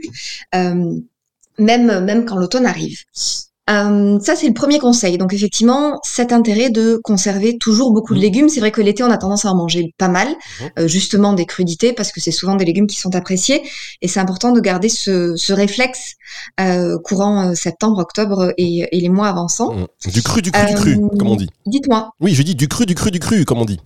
euh, 0.54 0.94
même, 1.58 2.04
même 2.04 2.24
quand 2.26 2.36
l'automne 2.36 2.66
arrive. 2.66 2.98
Euh, 3.68 4.20
ça, 4.20 4.36
c'est 4.36 4.46
le 4.46 4.54
premier 4.54 4.78
conseil. 4.78 5.18
Donc, 5.18 5.32
effectivement, 5.32 5.98
cet 6.04 6.32
intérêt 6.32 6.70
de 6.70 7.00
conserver 7.02 7.58
toujours 7.58 7.90
beaucoup 7.92 8.14
de 8.14 8.20
Mhm. 8.20 8.26
légumes. 8.26 8.48
C'est 8.48 8.60
vrai 8.60 8.70
que 8.70 8.80
l'été, 8.80 9.02
on 9.02 9.10
a 9.10 9.18
tendance 9.18 9.44
à 9.44 9.50
en 9.50 9.56
manger 9.56 9.92
pas 9.98 10.06
mal, 10.06 10.28
euh, 10.78 10.86
justement 10.86 11.32
des 11.32 11.46
crudités, 11.46 11.92
parce 11.92 12.12
que 12.12 12.20
c'est 12.20 12.30
souvent 12.30 12.54
des 12.54 12.64
légumes 12.64 12.86
qui 12.86 12.96
sont 12.96 13.16
appréciés. 13.16 13.62
Et 14.02 14.06
c'est 14.06 14.20
important 14.20 14.52
de 14.52 14.60
garder 14.60 14.88
ce, 14.88 15.34
ce 15.34 15.52
réflexe 15.52 16.14
euh, 16.60 16.96
courant 17.02 17.56
septembre, 17.56 17.98
octobre 17.98 18.52
et, 18.56 18.86
et 18.96 19.00
les 19.00 19.08
mois 19.08 19.26
avançants. 19.26 19.72
Mmh. 19.74 20.10
Du 20.12 20.22
cru, 20.22 20.42
du 20.42 20.52
cru, 20.52 20.66
du 20.68 20.74
cru, 20.76 21.00
comme 21.18 21.30
on 21.30 21.36
dit. 21.36 21.50
Dites-moi. 21.66 22.10
Oui, 22.20 22.34
je 22.34 22.42
dis 22.44 22.54
du 22.54 22.68
cru, 22.68 22.86
du 22.86 22.94
cru, 22.94 23.10
du 23.10 23.18
cru, 23.18 23.44
comme 23.44 23.58
on 23.58 23.64
dit. 23.64 23.80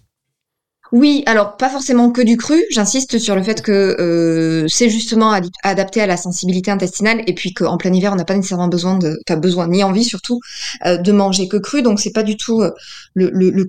Oui, 0.93 1.23
alors 1.27 1.57
pas 1.57 1.69
forcément 1.69 2.11
que 2.11 2.21
du 2.21 2.37
cru. 2.37 2.65
J'insiste 2.71 3.19
sur 3.19 3.37
le 3.37 3.43
fait 3.45 3.63
que 3.63 3.71
euh, 4.01 4.67
c'est 4.69 4.89
justement 4.91 5.33
adapté 5.63 6.01
à 6.01 6.07
la 6.07 6.17
sensibilité 6.17 6.73
intestinale 6.73 7.23
et 7.29 7.35
puis 7.35 7.55
qu'en 7.55 7.77
plein 7.77 7.93
hiver 7.93 8.13
on 8.13 8.17
n'a 8.17 8.25
pas 8.25 8.35
nécessairement 8.35 8.67
besoin 8.67 8.99
de, 8.99 9.17
enfin 9.29 9.39
besoin 9.39 9.69
ni 9.69 9.85
envie 9.85 10.03
surtout 10.03 10.41
euh, 10.87 10.97
de 10.97 11.13
manger 11.13 11.47
que 11.47 11.59
cru. 11.59 11.83
Donc 11.83 12.01
c'est 12.01 12.11
pas 12.13 12.25
du 12.25 12.37
tout 12.37 12.61
euh, 12.63 12.73
le, 13.15 13.31
le, 13.33 13.51
le 13.51 13.65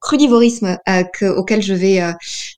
crudivorisme 0.00 0.78
que- 1.12 1.26
auquel 1.26 1.60
je 1.62 1.74
vais 1.74 2.00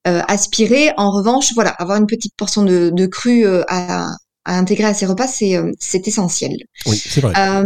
aspirer. 0.04 0.92
En 0.96 1.10
revanche, 1.10 1.52
voilà, 1.54 1.70
avoir 1.70 1.98
une 1.98 2.06
petite 2.06 2.34
portion 2.36 2.62
de, 2.62 2.90
de 2.90 3.06
cru 3.06 3.44
à, 3.68 4.08
à 4.46 4.56
intégrer 4.56 4.84
à 4.84 4.94
ses 4.94 5.06
repas, 5.06 5.26
c'est 5.26 5.56
euh, 5.56 5.72
c'est 5.78 6.06
essentiel. 6.06 6.56
Oui, 6.86 6.96
c'est 6.96 7.20
vrai. 7.20 7.32
Euh, 7.36 7.64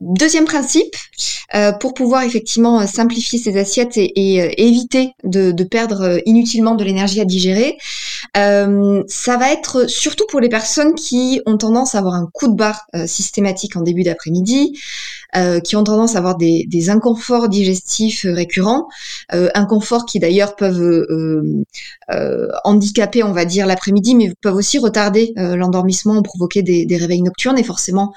deuxième 0.00 0.44
principe, 0.44 0.96
euh, 1.54 1.72
pour 1.72 1.94
pouvoir 1.94 2.24
effectivement 2.24 2.84
simplifier 2.86 3.38
ses 3.38 3.56
assiettes 3.56 3.96
et, 3.96 4.10
et, 4.16 4.66
éviter 4.66 5.12
de, 5.22 5.52
de 5.52 5.64
perdre 5.64 6.20
inutilement 6.26 6.74
de 6.74 6.82
l'énergie 6.82 7.20
à 7.20 7.24
digérer, 7.24 7.78
ça 8.34 9.36
va 9.36 9.52
être 9.52 9.88
surtout 9.88 10.26
pour 10.28 10.40
les 10.40 10.48
personnes 10.48 10.94
qui 10.94 11.40
ont 11.46 11.56
tendance 11.56 11.94
à 11.94 11.98
avoir 11.98 12.14
un 12.14 12.28
coup 12.32 12.48
de 12.48 12.54
barre 12.54 12.86
systématique 13.06 13.76
en 13.76 13.82
début 13.82 14.02
d'après-midi, 14.02 14.78
euh, 15.34 15.60
qui 15.60 15.76
ont 15.76 15.84
tendance 15.84 16.14
à 16.14 16.18
avoir 16.18 16.36
des, 16.36 16.90
inconforts 16.90 17.48
digestifs 17.48 18.26
euh, 18.26 18.34
récurrents, 18.34 18.88
euh, 19.32 19.48
inconforts 19.54 20.04
qui 20.04 20.18
d'ailleurs 20.18 20.56
peuvent 20.56 20.80
euh, 20.82 22.48
handicaper, 22.64 23.22
on 23.22 23.32
va 23.32 23.44
dire, 23.44 23.66
l'après-midi, 23.66 24.14
mais 24.14 24.32
peuvent 24.42 24.56
aussi 24.56 24.78
retarder 24.78 25.32
l'endormissement 25.36 26.16
ou 26.16 26.22
provoquer 26.22 26.62
des, 26.62 26.96
réveils 26.96 27.22
nocturnes. 27.22 27.58
Et 27.58 27.64
forcément, 27.64 28.12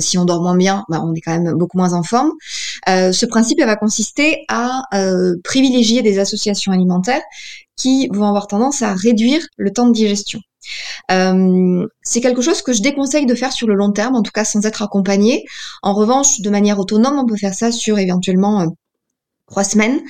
si 0.00 0.18
on 0.18 0.24
dort 0.24 0.42
moins 0.42 0.56
bien, 0.56 0.84
bah, 0.88 1.00
on 1.02 1.14
est 1.14 1.20
quand 1.20 1.38
même 1.38 1.54
beaucoup 1.54 1.78
moins 1.78 1.92
en 1.92 2.02
forme. 2.02 2.32
Ce 2.86 3.26
principe 3.26 3.60
va 3.62 3.76
consister 3.76 4.44
à 4.48 4.82
privilégier 5.44 6.02
des 6.02 6.18
associations 6.18 6.72
alimentaires 6.72 7.22
qui 7.76 8.08
vont 8.12 8.26
avoir 8.26 8.46
tendance 8.46 8.82
à 8.82 8.94
réduire 8.94 9.40
le 9.56 9.72
temps 9.72 9.86
de 9.86 9.92
digestion. 9.92 10.40
Euh, 11.10 11.86
c'est 12.02 12.20
quelque 12.20 12.42
chose 12.42 12.62
que 12.62 12.72
je 12.72 12.82
déconseille 12.82 13.26
de 13.26 13.34
faire 13.34 13.52
sur 13.52 13.66
le 13.66 13.74
long 13.74 13.92
terme, 13.92 14.16
en 14.16 14.22
tout 14.22 14.32
cas 14.32 14.44
sans 14.44 14.64
être 14.66 14.82
accompagné. 14.82 15.44
En 15.82 15.94
revanche, 15.94 16.40
de 16.40 16.50
manière 16.50 16.78
autonome, 16.78 17.18
on 17.18 17.26
peut 17.26 17.36
faire 17.36 17.54
ça 17.54 17.72
sur 17.72 17.98
éventuellement 17.98 18.62
euh, 18.62 18.66
trois 19.48 19.64
semaines. 19.64 20.00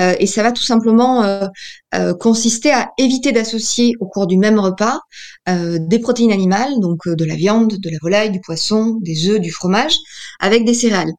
Euh, 0.00 0.14
et 0.18 0.26
ça 0.26 0.42
va 0.42 0.52
tout 0.52 0.62
simplement 0.62 1.22
euh, 1.22 1.46
euh, 1.94 2.14
consister 2.14 2.72
à 2.72 2.90
éviter 2.98 3.32
d'associer 3.32 3.92
au 4.00 4.06
cours 4.06 4.26
du 4.26 4.36
même 4.36 4.58
repas 4.58 5.00
des 5.46 6.00
protéines 6.00 6.32
animales, 6.32 6.80
donc 6.80 7.08
de 7.08 7.24
la 7.24 7.36
viande, 7.36 7.76
de 7.78 7.90
la 7.90 7.98
volaille, 8.02 8.32
du 8.32 8.40
poisson, 8.40 8.98
des 9.00 9.28
œufs, 9.28 9.40
du 9.40 9.52
fromage, 9.52 9.96
avec 10.40 10.64
des 10.64 10.74
céréales. 10.74 11.12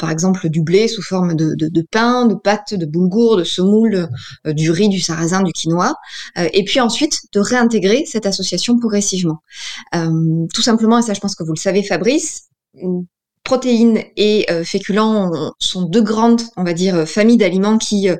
par 0.00 0.10
exemple 0.10 0.48
du 0.48 0.62
blé 0.62 0.88
sous 0.88 1.02
forme 1.02 1.36
de, 1.36 1.54
de, 1.54 1.86
pain, 1.88 2.26
de 2.26 2.34
pâtes, 2.34 2.74
de 2.74 2.86
boulgour, 2.86 3.36
de 3.36 3.44
semoule, 3.44 4.08
du 4.44 4.72
riz, 4.72 4.88
du 4.88 5.00
sarrasin, 5.00 5.42
du 5.42 5.52
quinoa. 5.52 5.94
et 6.36 6.64
puis 6.64 6.80
ensuite 6.80 7.20
de 7.32 7.38
réintégrer 7.38 8.04
cette 8.04 8.26
association 8.26 8.76
progressivement. 8.78 9.38
tout 9.92 10.62
simplement, 10.62 10.98
et 10.98 11.02
ça 11.02 11.14
je 11.14 11.20
pense 11.20 11.36
que 11.36 11.44
vous 11.44 11.52
le 11.52 11.60
savez 11.60 11.84
Fabrice, 11.84 12.48
protéines 13.52 14.02
et 14.16 14.46
euh, 14.50 14.64
féculents 14.64 15.30
sont 15.58 15.82
deux 15.82 16.00
grandes, 16.00 16.40
on 16.56 16.64
va 16.64 16.72
dire, 16.72 17.06
familles 17.06 17.36
d'aliments 17.36 17.76
qui, 17.76 18.08
euh, 18.08 18.16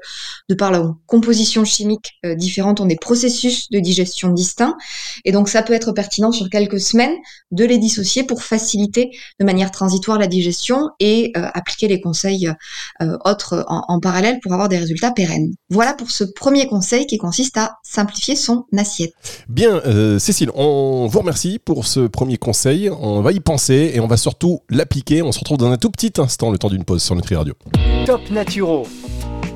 de 0.51 0.55
par 0.55 0.71
leur 0.71 0.95
composition 1.07 1.65
chimique 1.65 2.19
euh, 2.27 2.35
différente, 2.35 2.81
ont 2.81 2.85
des 2.85 2.97
processus 2.97 3.71
de 3.71 3.81
digestion 3.81 4.29
distincts. 4.29 4.77
Et 5.25 5.33
donc, 5.33 5.49
ça 5.49 5.63
peut 5.63 5.73
être 5.73 5.93
pertinent 5.93 6.33
sur 6.33 6.51
quelques 6.51 6.81
semaines 6.81 7.15
de 7.51 7.65
les 7.65 7.79
dissocier 7.79 8.25
pour 8.25 8.43
faciliter 8.43 9.09
de 9.41 9.47
manière 9.47 9.71
transitoire 9.71 10.19
la 10.19 10.27
digestion 10.27 10.91
et 11.01 11.33
appliquer 11.35 11.89
les 11.89 12.01
conseils 12.01 12.51
autres 13.25 13.65
en, 13.69 14.01
parallèle 14.01 14.39
pour 14.43 14.53
avoir 14.53 14.69
des 14.69 14.79
résultats 14.79 15.13
pérennes. 15.13 15.53
Voilà 15.69 15.93
pour 15.93 16.11
ce 16.11 16.25
premier 16.25 16.67
conseil 16.67 17.07
qui 17.07 17.19
consiste 17.19 17.57
à 17.59 17.75
simplifier 17.83 18.37
son 18.37 18.65
assiette. 18.77 19.13
Bien, 19.49 19.81
Cécile, 20.19 20.51
on 20.55 21.07
vous 21.07 21.19
remercie 21.19 21.59
pour 21.59 21.87
ce 21.87 22.01
premier 22.01 22.39
conseil. 22.39 22.91
On 22.91 23.21
va 23.21 23.33
y 23.33 23.41
penser 23.41 23.93
et 23.95 24.01
on 24.01 24.07
va 24.07 24.17
surtout 24.17 24.61
l'appliquer 24.71 25.22
on 25.23 25.33
se 25.33 25.39
retrouve 25.39 25.59
dans 25.59 25.71
un 25.71 25.77
tout 25.77 25.91
petit 25.91 26.13
instant, 26.19 26.51
le 26.51 26.59
temps 26.59 26.69
d'une 26.69 26.85
pause 26.85 27.03
sur 27.03 27.15
Nutri 27.15 27.35
Radio. 27.35 27.55
Top 28.07 28.21
Naturo. 28.31 28.87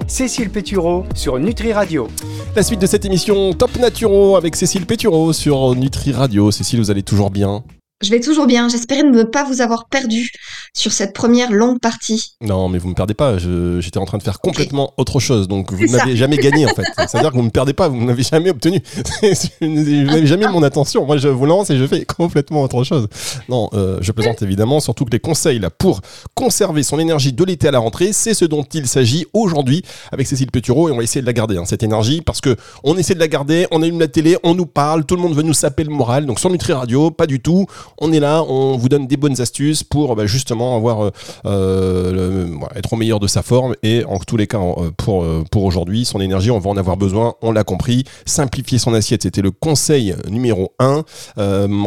Cécile 0.07 0.51
Pétureau 0.51 1.05
sur 1.15 1.39
Nutri 1.39 1.73
Radio. 1.73 2.09
La 2.55 2.63
suite 2.63 2.81
de 2.81 2.87
cette 2.87 3.05
émission 3.05 3.53
Top 3.53 3.77
Naturo 3.77 4.37
avec 4.37 4.55
Cécile 4.55 4.87
Pétureau 4.87 5.33
sur 5.33 5.75
Nutri 5.75 6.13
Radio. 6.13 6.51
Cécile, 6.51 6.79
vous 6.79 6.91
allez 6.91 7.03
toujours 7.03 7.31
bien? 7.31 7.65
Je 8.03 8.11
vais 8.11 8.21
toujours 8.21 8.47
bien. 8.47 8.69
J'espérais 8.69 9.03
ne 9.03 9.23
pas 9.23 9.45
vous 9.45 9.63
avoir 9.63 9.89
perdu 9.89 10.31
sur 10.75 10.93
cette 10.93 11.15
première 11.15 11.51
longue 11.51 11.81
partie. 11.81 12.35
Non, 12.43 12.69
mais 12.69 12.77
vous 12.77 12.89
me 12.89 12.95
perdez 12.95 13.15
pas. 13.15 13.39
J'étais 13.39 13.97
en 13.97 14.05
train 14.05 14.19
de 14.19 14.23
faire 14.23 14.41
complètement 14.41 14.93
autre 14.99 15.19
chose. 15.19 15.49
Donc 15.49 15.73
vous 15.73 15.87
n'avez 15.87 16.15
jamais 16.15 16.37
gagné 16.37 16.67
en 16.67 16.75
fait. 16.75 16.85
C'est-à-dire 17.09 17.31
que 17.31 17.37
vous 17.37 17.43
me 17.43 17.51
perdez 17.51 17.73
pas. 17.73 17.89
Vous 17.89 18.05
n'avez 18.05 18.23
jamais 18.23 18.51
obtenu. 18.51 18.83
vous 19.23 19.67
n'avez 19.67 20.27
jamais 20.27 20.47
mon 20.49 20.63
attention. 20.63 21.07
Moi, 21.07 21.17
je 21.17 21.29
vous 21.29 21.47
lance 21.47 21.71
et 21.71 21.79
je 21.79 21.87
fais 21.87 22.05
complètement 22.05 22.63
autre 22.63 22.85
chose. 22.85 23.09
Non, 23.49 23.71
euh, 23.73 23.97
je 24.03 24.13
plaisante 24.13 24.43
évidemment. 24.43 24.81
Surtout 24.81 25.07
que 25.07 25.11
les 25.11 25.21
conseils 25.21 25.59
là 25.59 25.71
pour 25.71 26.03
conserver 26.35 26.83
son 26.83 26.99
énergie 26.99 27.33
de 27.33 27.45
l'été 27.45 27.69
à 27.69 27.71
la 27.71 27.79
rentrée, 27.79 28.13
c'est 28.13 28.35
ce 28.35 28.45
dont 28.45 28.65
il 28.75 28.87
s'agit 28.89 29.25
aujourd'hui 29.33 29.83
avec 30.13 30.27
Cécile 30.27 30.51
Pétureau 30.51 30.91
et 30.91 30.93
on 30.93 30.99
va 30.99 31.03
essayer 31.03 31.23
de 31.23 31.27
la 31.27 31.33
garder 31.33 31.57
hein, 31.57 31.65
cette 31.65 31.83
énergie 31.83 32.21
parce 32.21 32.43
que 32.43 32.57
on 32.85 32.99
essaie 32.99 33.15
de 33.15 33.21
la 33.21 33.29
garder. 33.29 33.67
On 33.71 33.83
allume 33.83 34.01
la 34.01 34.09
télé, 34.09 34.37
on 34.43 34.55
nous 34.55 34.67
parle, 34.67 35.07
tout 35.07 35.17
le 35.17 35.23
monde 35.23 35.35
veut 35.35 35.43
nous 35.43 35.55
saper 35.55 35.85
le 35.85 35.91
moral. 35.91 36.27
Donc 36.27 36.41
sur 36.41 36.51
Nutri 36.51 36.75
Radio, 36.75 37.11
pas 37.11 37.27
du 37.27 37.41
tout 37.41 37.67
on 37.99 38.13
est 38.13 38.21
là, 38.21 38.43
on 38.43 38.77
vous 38.77 38.89
donne 38.89 39.07
des 39.07 39.17
bonnes 39.17 39.41
astuces 39.41 39.83
pour 39.83 40.17
bah, 40.17 40.27
justement 40.27 40.77
avoir 40.77 41.05
euh, 41.05 41.11
euh, 41.47 42.49
être 42.75 42.93
au 42.93 42.97
meilleur 42.97 43.21
de 43.21 43.27
sa 43.27 43.43
forme 43.43 43.75
et 43.83 44.05
en 44.05 44.19
tous 44.19 44.37
les 44.37 44.47
cas 44.47 44.59
euh, 44.59 44.91
pour 44.97 45.25
pour 45.51 45.65
aujourd'hui 45.65 46.05
son 46.05 46.21
énergie 46.21 46.51
on 46.51 46.59
va 46.59 46.71
en 46.71 46.77
avoir 46.77 46.97
besoin, 46.97 47.35
on 47.43 47.53
l'a 47.53 47.65
compris. 47.65 48.05
Simplifier 48.25 48.79
son 48.79 48.95
assiette, 48.95 49.23
c'était 49.23 49.43
le 49.43 49.51
conseil 49.51 50.15
numéro 50.29 50.73
1. 50.79 51.05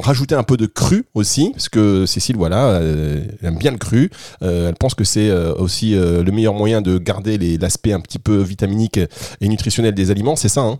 rajouter 0.02 0.36
un 0.36 0.44
peu 0.44 0.58
de 0.58 0.66
cru 0.66 1.06
aussi 1.14 1.52
parce 1.52 1.70
que 1.70 2.06
Cécile 2.06 2.38
voilà, 2.38 2.80
elle 2.82 3.38
aime 3.44 3.58
bien 3.58 3.72
le 3.72 3.78
cru. 3.78 4.10
elle 4.42 4.76
pense 4.80 4.96
que 4.96 5.04
c'est 5.04 5.32
aussi 5.32 5.92
le 5.92 6.32
meilleur 6.32 6.54
moyen 6.54 6.82
de 6.82 6.98
garder 6.98 7.38
l'aspect 7.58 7.94
un 7.94 8.00
petit 8.00 8.20
peu 8.20 8.38
vitaminique 8.42 9.00
et 9.42 9.48
nutritionnel 9.48 9.94
des 9.94 10.12
aliments, 10.12 10.36
c'est 10.36 10.50
ça 10.50 10.62
hein? 10.62 10.80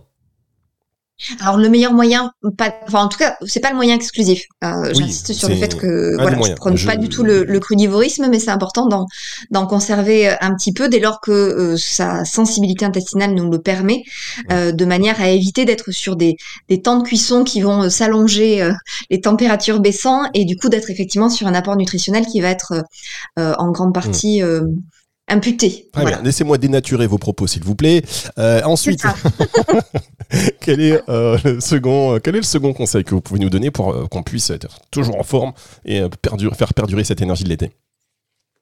Alors 1.40 1.56
le 1.56 1.68
meilleur 1.68 1.92
moyen, 1.92 2.32
pas, 2.56 2.74
enfin 2.86 3.04
en 3.04 3.08
tout 3.08 3.18
cas, 3.18 3.36
c'est 3.46 3.60
pas 3.60 3.70
le 3.70 3.76
moyen 3.76 3.94
exclusif. 3.94 4.44
Euh, 4.64 4.92
J'insiste 4.94 5.32
sur 5.32 5.48
le 5.48 5.56
fait 5.56 5.76
que 5.76 6.14
voilà, 6.16 6.38
je 6.42 6.52
prends 6.54 6.74
pas 6.86 6.96
du 6.96 7.08
tout 7.08 7.22
le, 7.22 7.44
le 7.44 7.60
crudivorisme, 7.60 8.28
mais 8.30 8.38
c'est 8.38 8.50
important 8.50 8.88
d'en 9.50 9.66
conserver 9.66 10.30
euh, 10.30 10.34
un 10.40 10.54
petit 10.54 10.72
peu 10.72 10.88
dès 10.88 10.98
lors 11.00 11.20
que 11.20 11.30
euh, 11.30 11.76
sa 11.76 12.24
sensibilité 12.24 12.84
intestinale 12.84 13.34
nous 13.34 13.50
le 13.50 13.60
permet, 13.60 14.02
euh, 14.50 14.72
de 14.72 14.84
manière 14.84 15.20
à 15.20 15.28
éviter 15.28 15.64
d'être 15.64 15.90
sur 15.90 16.16
des, 16.16 16.36
des 16.68 16.80
temps 16.80 16.98
de 16.98 17.04
cuisson 17.04 17.44
qui 17.44 17.60
vont 17.60 17.84
euh, 17.84 17.88
s'allonger, 17.88 18.70
les 19.10 19.20
températures 19.20 19.80
baissant, 19.80 20.22
et 20.34 20.44
du 20.44 20.56
coup 20.56 20.68
d'être 20.68 20.90
effectivement 20.90 21.28
sur 21.28 21.46
un 21.46 21.54
apport 21.54 21.76
nutritionnel 21.76 22.26
qui 22.26 22.40
va 22.40 22.48
être 22.48 22.84
en 23.36 23.70
grande 23.70 23.94
partie 23.94 24.42
mmh 24.42 24.68
imputé. 25.30 25.88
Très 25.92 26.04
bien. 26.04 26.20
Laissez-moi 26.22 26.58
dénaturer 26.58 27.06
vos 27.06 27.18
propos, 27.18 27.46
s'il 27.46 27.64
vous 27.64 27.74
plaît. 27.74 28.02
Euh, 28.38 28.62
ensuite, 28.64 29.02
quel 30.60 30.80
est 30.80 31.00
euh, 31.08 31.38
le 31.44 31.60
second, 31.60 32.16
euh, 32.16 32.18
quel 32.18 32.34
est 32.34 32.40
le 32.40 32.44
second 32.44 32.72
conseil 32.72 33.04
que 33.04 33.14
vous 33.14 33.20
pouvez 33.20 33.40
nous 33.40 33.50
donner 33.50 33.70
pour 33.70 34.08
qu'on 34.08 34.22
puisse 34.22 34.50
être 34.50 34.80
toujours 34.90 35.18
en 35.18 35.22
forme 35.22 35.52
et 35.84 36.02
faire 36.56 36.74
perdurer 36.74 37.04
cette 37.04 37.22
énergie 37.22 37.44
de 37.44 37.48
l'été? 37.48 37.70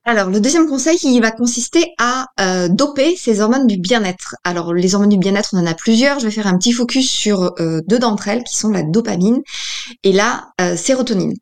Alors, 0.04 0.30
le 0.30 0.40
deuxième 0.40 0.66
conseil, 0.66 0.96
il 1.02 1.20
va 1.20 1.30
consister 1.30 1.84
à 1.98 2.26
doper 2.70 3.14
ces 3.16 3.40
hormones 3.40 3.66
du 3.66 3.76
bien-être. 3.76 4.36
Alors, 4.42 4.72
les 4.72 4.94
hormones 4.94 5.10
du 5.10 5.18
bien-être, 5.18 5.50
on 5.52 5.58
en 5.58 5.66
a 5.66 5.74
plusieurs. 5.74 6.18
Je 6.18 6.26
vais 6.26 6.30
faire 6.30 6.46
un 6.46 6.56
petit 6.56 6.72
focus 6.72 7.10
sur 7.10 7.54
deux 7.58 7.98
d'entre 7.98 8.28
elles, 8.28 8.42
qui 8.44 8.56
sont 8.56 8.70
la 8.70 8.82
dopamine 8.82 9.42
et 10.04 10.12
la 10.12 10.48
sérotonine. 10.76 11.34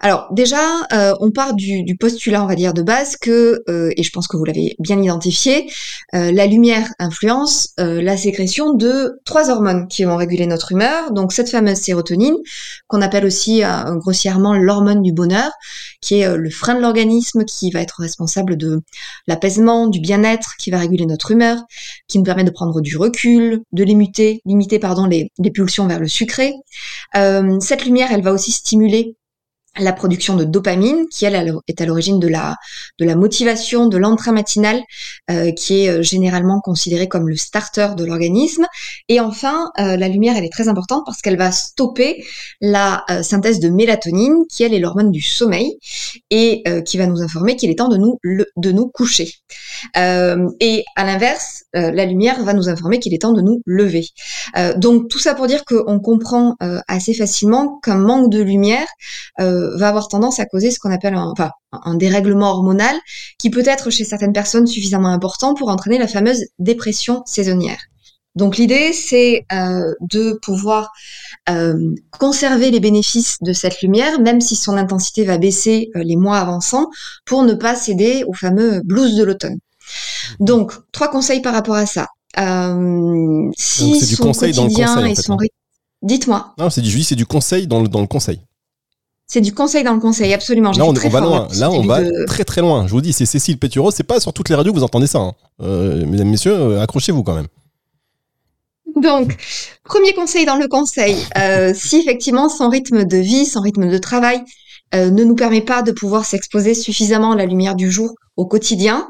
Alors 0.00 0.28
déjà, 0.30 0.86
euh, 0.92 1.14
on 1.20 1.30
part 1.30 1.54
du, 1.54 1.96
postulat, 1.98 2.42
on 2.42 2.46
va 2.46 2.54
dire, 2.54 2.74
de 2.74 2.82
base 2.82 3.16
que, 3.16 3.62
euh, 3.68 3.90
et 3.96 4.02
je 4.02 4.10
pense 4.10 4.28
que 4.28 4.36
vous 4.36 4.44
l'avez 4.44 4.76
bien 4.78 5.00
identifié, 5.00 5.70
euh, 6.14 6.30
la 6.32 6.46
lumière 6.46 6.88
influence 6.98 7.74
la 7.78 8.16
sécrétion 8.16 8.74
de 8.74 9.20
trois 9.24 9.50
hormones 9.50 9.86
qui 9.88 10.04
vont 10.04 10.16
réguler 10.16 10.46
notre 10.46 10.72
humeur. 10.72 11.12
Donc 11.12 11.32
cette 11.32 11.50
fameuse 11.50 11.78
sérotonine, 11.78 12.36
qu'on 12.88 13.02
appelle 13.02 13.24
aussi 13.24 13.62
grossièrement 13.96 14.54
l'hormone 14.54 15.02
du 15.02 15.12
bonheur, 15.12 15.50
qui 16.00 16.20
est 16.20 16.36
le 16.36 16.50
frein 16.50 16.74
de 16.74 16.80
l'organisme, 16.80 17.44
qui 17.44 17.70
va 17.70 17.80
être 17.80 18.00
responsable 18.00 18.56
de 18.56 18.80
l'apaisement, 19.26 19.88
du 19.88 20.00
bien-être, 20.00 20.56
qui 20.58 20.70
va 20.70 20.78
réguler 20.78 21.06
notre 21.06 21.30
humeur, 21.30 21.58
qui 22.08 22.18
nous 22.18 22.24
permet 22.24 22.44
de 22.44 22.50
prendre 22.50 22.80
du 22.80 22.96
recul, 22.96 23.60
de 23.72 23.84
limiter, 23.84 24.40
limiter 24.44 24.78
pardon, 24.78 25.06
les, 25.06 25.30
les 25.38 25.50
pulsions 25.50 25.86
vers 25.86 26.00
le 26.00 26.08
sucré. 26.08 26.54
cette 27.14 27.84
lumière, 27.84 28.08
elle 28.12 28.22
va 28.22 28.32
aussi 28.32 28.52
stimuler 28.52 29.16
la 29.78 29.92
production 29.92 30.36
de 30.36 30.44
dopamine, 30.44 31.06
qui 31.10 31.24
elle 31.24 31.34
est 31.68 31.80
à 31.80 31.86
l'origine 31.86 32.18
de 32.18 32.28
la, 32.28 32.56
de 32.98 33.04
la 33.04 33.14
motivation, 33.14 33.88
de 33.88 33.96
l'entrain 33.96 34.32
matinal, 34.32 34.82
euh, 35.30 35.52
qui 35.52 35.84
est 35.84 35.88
euh, 35.88 36.02
généralement 36.02 36.60
considéré 36.60 37.08
comme 37.08 37.28
le 37.28 37.36
starter 37.36 37.88
de 37.96 38.04
l'organisme. 38.04 38.66
Et 39.08 39.20
enfin, 39.20 39.70
euh, 39.78 39.96
la 39.96 40.08
lumière, 40.08 40.36
elle 40.36 40.44
est 40.44 40.52
très 40.52 40.68
importante 40.68 41.02
parce 41.04 41.20
qu'elle 41.20 41.36
va 41.36 41.52
stopper 41.52 42.24
la 42.60 43.04
synthèse 43.22 43.60
de 43.60 43.68
mélatonine, 43.68 44.34
qui 44.50 44.62
elle 44.62 44.74
est 44.74 44.78
l'hormone 44.78 45.10
du 45.10 45.20
sommeil, 45.20 45.78
et 46.30 46.62
qui 46.84 46.98
va 46.98 47.06
nous 47.06 47.22
informer 47.22 47.56
qu'il 47.56 47.70
est 47.70 47.74
temps 47.74 47.88
de 47.88 48.72
nous 48.72 48.88
coucher. 48.88 49.32
et 49.94 50.84
à 50.96 51.04
l'inverse, 51.04 51.64
la 51.72 52.04
lumière 52.04 52.42
va 52.42 52.52
nous 52.52 52.68
informer 52.68 52.98
qu'il 52.98 53.14
est 53.14 53.18
temps 53.18 53.32
de 53.32 53.42
nous 53.42 53.62
lever. 53.66 54.06
donc 54.76 55.08
tout 55.08 55.18
ça 55.18 55.34
pour 55.34 55.46
dire 55.46 55.64
qu'on 55.64 56.00
comprend 56.00 56.56
assez 56.88 57.14
facilement 57.14 57.78
qu'un 57.82 57.96
manque 57.96 58.30
de 58.30 58.42
lumière 58.42 58.86
va 59.76 59.88
avoir 59.88 60.08
tendance 60.08 60.40
à 60.40 60.46
causer 60.46 60.70
ce 60.70 60.78
qu'on 60.78 60.92
appelle 60.92 61.14
un, 61.14 61.30
enfin, 61.30 61.50
un 61.72 61.94
dérèglement 61.94 62.50
hormonal 62.50 62.96
qui 63.38 63.50
peut 63.50 63.64
être 63.66 63.90
chez 63.90 64.04
certaines 64.04 64.32
personnes 64.32 64.66
suffisamment 64.66 65.08
important 65.08 65.54
pour 65.54 65.68
entraîner 65.68 65.98
la 65.98 66.08
fameuse 66.08 66.44
dépression 66.58 67.22
saisonnière. 67.26 67.78
Donc 68.36 68.58
l'idée, 68.58 68.92
c'est 68.92 69.46
euh, 69.50 69.94
de 70.02 70.38
pouvoir 70.42 70.92
euh, 71.48 71.94
conserver 72.18 72.70
les 72.70 72.80
bénéfices 72.80 73.38
de 73.40 73.54
cette 73.54 73.80
lumière, 73.80 74.20
même 74.20 74.42
si 74.42 74.56
son 74.56 74.76
intensité 74.76 75.24
va 75.24 75.38
baisser 75.38 75.90
euh, 75.96 76.02
les 76.04 76.16
mois 76.16 76.38
avançant, 76.38 76.90
pour 77.24 77.42
ne 77.42 77.54
pas 77.54 77.74
céder 77.74 78.24
au 78.28 78.34
fameux 78.34 78.82
blues 78.84 79.16
de 79.16 79.24
l'automne. 79.24 79.56
Donc, 80.38 80.72
trois 80.92 81.08
conseils 81.08 81.40
par 81.40 81.54
rapport 81.54 81.76
à 81.76 81.86
ça. 81.86 82.08
si 83.56 84.00
c'est 84.00 84.06
du 84.06 84.18
conseil 84.18 84.52
dans 84.52 84.66
le 84.66 84.74
conseil. 84.74 85.14
Hein. 85.28 85.36
Dites-moi. 86.02 86.54
Non, 86.58 86.68
c'est 86.68 86.82
du, 86.82 87.02
c'est 87.02 87.16
du 87.16 87.26
conseil 87.26 87.66
dans 87.66 87.80
le, 87.80 87.88
dans 87.88 88.02
le 88.02 88.06
conseil. 88.06 88.40
C'est 89.28 89.40
du 89.40 89.52
conseil 89.52 89.82
dans 89.82 89.92
le 89.92 89.98
conseil, 89.98 90.32
absolument. 90.32 90.70
Là, 90.70 90.84
on, 90.84 90.92
va 90.92 91.20
loin. 91.20 91.48
Là, 91.56 91.70
on 91.70 91.82
va 91.82 92.00
très 92.26 92.44
très 92.44 92.60
loin. 92.60 92.86
Je 92.86 92.92
vous 92.92 93.00
dis, 93.00 93.12
c'est 93.12 93.26
Cécile 93.26 93.58
Pétureau. 93.58 93.90
C'est 93.90 94.04
pas 94.04 94.20
sur 94.20 94.32
toutes 94.32 94.48
les 94.48 94.54
radios 94.54 94.72
que 94.72 94.78
vous 94.78 94.84
entendez 94.84 95.08
ça. 95.08 95.18
Hein. 95.18 95.32
Euh, 95.62 96.06
mesdames, 96.06 96.28
messieurs, 96.28 96.54
euh, 96.54 96.80
accrochez-vous 96.80 97.24
quand 97.24 97.34
même. 97.34 97.48
Donc, 98.94 99.36
premier 99.84 100.14
conseil 100.14 100.46
dans 100.46 100.54
le 100.54 100.68
conseil. 100.68 101.16
Euh, 101.36 101.72
si 101.74 101.96
effectivement 101.96 102.48
son 102.48 102.68
rythme 102.68 103.04
de 103.04 103.16
vie, 103.16 103.46
son 103.46 103.60
rythme 103.60 103.90
de 103.90 103.98
travail 103.98 104.42
ne 104.94 105.24
nous 105.24 105.34
permet 105.34 105.60
pas 105.60 105.82
de 105.82 105.90
pouvoir 105.90 106.24
s'exposer 106.24 106.72
suffisamment 106.72 107.32
à 107.32 107.36
la 107.36 107.44
lumière 107.44 107.74
du 107.74 107.90
jour 107.90 108.14
au 108.36 108.46
quotidien, 108.46 109.08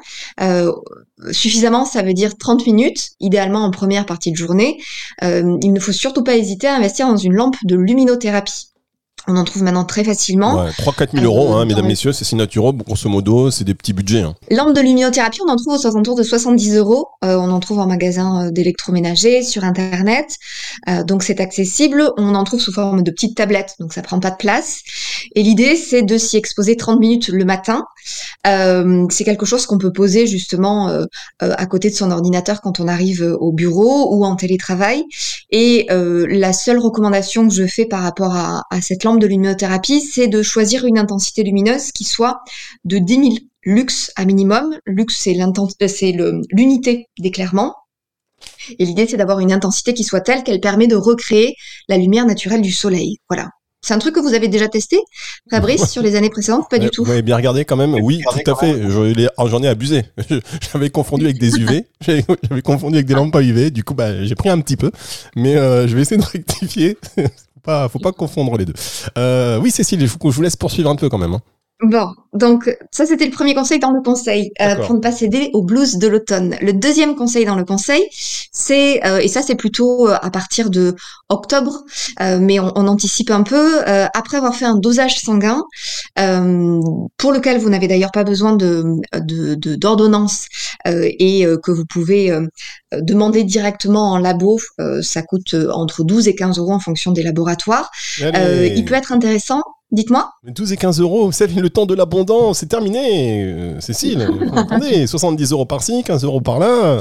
suffisamment, 1.31 1.85
ça 1.85 2.03
veut 2.03 2.15
dire 2.15 2.37
30 2.37 2.67
minutes, 2.67 3.11
idéalement 3.21 3.61
en 3.61 3.71
première 3.71 4.07
partie 4.07 4.33
de 4.33 4.37
journée, 4.37 4.79
il 5.23 5.73
ne 5.73 5.79
faut 5.79 5.93
surtout 5.93 6.25
pas 6.25 6.35
hésiter 6.35 6.67
à 6.67 6.75
investir 6.75 7.07
dans 7.07 7.19
une 7.19 7.35
lampe 7.35 7.57
de 7.63 7.77
luminothérapie. 7.77 8.71
On 9.29 9.37
en 9.37 9.45
trouve 9.45 9.63
maintenant 9.63 9.85
très 9.85 10.05
facilement. 10.05 10.65
Ouais, 10.65 10.71
3-4 10.71 11.21
000 11.21 11.25
euros, 11.25 11.55
hein, 11.55 11.65
mesdames, 11.65 11.87
messieurs, 11.87 12.13
c'est 12.13 12.25
Sinaturo, 12.25 12.73
grosso 12.73 13.09
modo, 13.09 13.51
c'est 13.51 13.65
des 13.65 13.75
petits 13.75 13.93
budgets. 13.93 14.23
Hein. 14.23 14.35
Lampe 14.51 14.75
de 14.75 14.81
luminothérapie, 14.81 15.41
on 15.47 15.51
en 15.51 15.57
trouve 15.57 15.75
aux 15.75 15.87
alentours 15.87 16.17
de 16.17 16.23
70 16.23 16.77
euros. 16.77 17.09
Euh, 17.25 17.37
on 17.37 17.51
en 17.51 17.61
trouve 17.61 17.81
en 17.81 17.87
magasin 17.87 18.51
d'électroménager, 18.51 19.43
sur 19.43 19.65
Internet. 19.65 20.37
Euh, 20.89 21.05
donc 21.05 21.23
c'est 21.23 21.41
accessible. 21.41 22.11
On 22.17 22.35
en 22.35 22.45
trouve 22.45 22.61
sous 22.61 22.73
forme 22.73 23.03
de 23.03 23.11
petites 23.11 23.37
tablettes, 23.37 23.75
donc 23.81 23.93
ça 23.93 24.03
prend 24.03 24.21
pas 24.21 24.31
de 24.31 24.37
place. 24.37 24.83
Et 25.35 25.43
l'idée, 25.43 25.77
c'est 25.77 26.03
de 26.03 26.19
s'y 26.19 26.37
exposer 26.37 26.77
30 26.77 27.01
minutes 27.01 27.29
le 27.29 27.45
matin. 27.45 27.85
Euh, 28.47 29.07
c'est 29.11 29.25
quelque 29.25 29.47
chose 29.47 29.67
qu'on 29.67 29.79
peut 29.79 29.93
poser 29.93 30.27
justement 30.27 30.89
euh, 30.89 31.05
euh, 31.43 31.53
à 31.57 31.67
côté 31.67 31.91
de 31.91 31.95
son 31.95 32.11
ordinateur 32.11 32.61
quand 32.61 32.81
on 32.81 32.89
arrive 32.89 33.37
au 33.41 33.53
bureau 33.53 34.15
ou 34.15 34.25
en 34.25 34.37
télétravail. 34.37 35.05
Et 35.51 35.87
la 35.89 36.53
seule 36.53 36.79
recommandation 36.79 37.49
que 37.49 37.55
je 37.55 37.67
fais 37.67 37.87
par 37.87 38.03
rapport 38.03 38.35
à, 38.35 38.63
à 38.71 38.81
cette 38.81 39.05
lampe 39.05 39.16
de 39.19 39.27
luminothérapie, 39.27 40.01
c'est 40.01 40.29
de 40.29 40.43
choisir 40.43 40.85
une 40.85 40.99
intensité 40.99 41.43
lumineuse 41.43 41.93
qui 41.93 42.05
soit 42.05 42.41
de 42.85 42.99
10 42.99 43.15
000 43.15 43.31
lux 43.65 44.11
à 44.17 44.25
minimum. 44.25 44.79
Lux, 44.87 45.17
c'est 45.17 45.35
l'unité 46.53 47.09
d'éclairement. 47.19 47.75
Et 48.79 48.85
l'idée, 48.85 49.07
c'est 49.07 49.17
d'avoir 49.17 49.41
une 49.41 49.53
intensité 49.53 49.95
qui 49.95 50.05
soit 50.05 50.21
telle 50.21 50.43
qu'elle 50.43 50.61
permet 50.61 50.87
de 50.87 50.97
recréer 50.97 51.55
la 51.89 51.97
lumière 51.97 52.27
naturelle 52.27 52.63
du 52.63 52.73
soleil. 52.73 53.19
Voilà. 53.29 53.51
C'est 53.87 53.95
un 53.95 53.99
truc 53.99 54.17
que 54.17 54.21
vous 54.21 54.35
avez 54.35 54.49
déjà 54.49 54.67
testé, 54.67 54.99
Fabrice, 55.49 55.89
sur 55.89 56.03
les 56.03 56.17
années 56.17 56.29
précédentes? 56.29 56.69
Pas 56.69 56.81
du 56.81 56.91
tout. 56.91 57.05
Vous 57.05 57.23
bien 57.23 57.37
regardé 57.37 57.65
quand 57.65 57.77
même 57.77 57.95
Oui, 57.95 58.21
tout 58.33 58.51
à 58.51 58.57
fait. 58.57 58.83
J'en 58.91 59.63
ai 59.63 59.69
abusé. 59.69 60.03
J'avais 60.73 60.91
confondu 60.91 61.27
avec 61.27 61.39
des 61.39 61.57
UV. 61.57 61.87
J'avais 62.49 62.63
confondu 62.63 62.97
avec 62.97 63.07
des 63.07 63.15
lampes 63.15 63.37
à 63.37 63.43
UV. 63.43 63.71
Du 63.71 63.85
coup, 63.85 63.95
bah, 63.95 64.25
j'ai 64.25 64.35
pris 64.35 64.49
un 64.49 64.61
petit 64.61 64.77
peu. 64.77 64.91
Mais 65.37 65.57
euh, 65.57 65.87
je 65.87 65.95
vais 65.95 66.03
essayer 66.03 66.21
de 66.21 66.27
rectifier. 66.33 66.99
Faut 67.91 67.99
pas, 67.99 68.13
confondre 68.13 68.57
les 68.57 68.65
deux. 68.65 68.75
Euh, 69.19 69.59
oui, 69.59 69.71
Cécile, 69.71 70.07
je 70.07 70.17
vous 70.19 70.43
laisse 70.43 70.57
poursuivre 70.57 70.91
un 70.91 70.97
peu 70.97 71.09
quand 71.09 71.19
même. 71.19 71.35
Hein. 71.35 71.43
Bon, 71.83 72.09
donc 72.33 72.75
ça 72.91 73.05
c'était 73.05 73.27
le 73.27 73.31
premier 73.31 73.55
conseil 73.55 73.79
dans 73.79 73.91
le 73.91 74.01
conseil 74.01 74.51
euh, 74.63 74.77
pour 74.77 74.95
ne 74.95 75.01
pas 75.01 75.13
céder 75.13 75.51
au 75.53 75.63
blues 75.63 75.99
de 75.99 76.09
l'automne. 76.09 76.57
Le 76.63 76.73
deuxième 76.73 77.15
conseil 77.15 77.45
dans 77.45 77.55
le 77.55 77.67
conseil, 77.67 78.09
c'est 78.11 79.05
euh, 79.05 79.19
et 79.19 79.29
ça 79.29 79.43
c'est 79.43 79.57
plutôt 79.57 80.09
euh, 80.09 80.17
à 80.23 80.31
partir 80.31 80.71
de 80.71 80.97
octobre, 81.29 81.85
mais 82.19 82.59
on, 82.61 82.87
anticipe 82.87 83.31
un 83.31 83.43
peu 83.43 83.83
après 84.15 84.39
avoir 84.39 84.55
fait 84.55 84.65
un 84.65 84.77
dosage 84.77 85.21
sanguin 85.21 85.65
pour 86.15 87.33
lequel 87.33 87.59
vous 87.59 87.69
n'avez 87.69 87.89
d'ailleurs 87.89 88.13
pas 88.13 88.25
besoin 88.25 88.55
de 88.55 88.85
d'ordonnance 89.77 90.47
et 90.87 91.47
que 91.63 91.73
vous 91.73 91.85
pouvez 91.85 92.33
demander 92.93 93.43
directement 93.43 94.13
en 94.13 94.19
labo. 94.19 94.59
ça 95.03 95.23
coûte 95.23 95.55
entre 95.73 96.05
12 96.05 96.29
et 96.29 96.37
15 96.37 96.59
euros 96.59 96.73
en 96.73 96.81
fonction 96.81 97.11
des 97.11 97.25
laboratoires. 97.25 97.91
il 98.21 98.85
peut 98.87 98.95
être 98.95 99.13
intéressant 99.13 99.63
Dites-moi. 99.93 100.33
12 100.45 100.73
et 100.73 100.77
15 100.77 101.01
euros, 101.01 101.31
c'est 101.33 101.47
le 101.47 101.71
temps 101.71 101.87
de 101.87 101.95
l'abondance, 101.95 102.59
c'est 102.59 102.67
terminé. 102.67 103.45
Euh, 103.45 103.81
Cécile, 103.81 104.29
attendez, 104.57 105.07
70 105.07 105.53
euros 105.53 105.67
par-ci, 105.67 106.03
15 106.03 106.25
euros 106.25 106.41
par-là. 106.41 107.01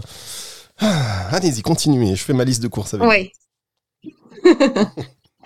Ah, 0.79 1.27
allez-y, 1.31 1.61
continuez, 1.61 2.15
je 2.15 2.23
fais 2.23 2.33
ma 2.33 2.43
liste 2.43 2.61
de 2.61 2.67
courses 2.67 2.93
avec 2.93 3.07
Oui. 3.07 3.31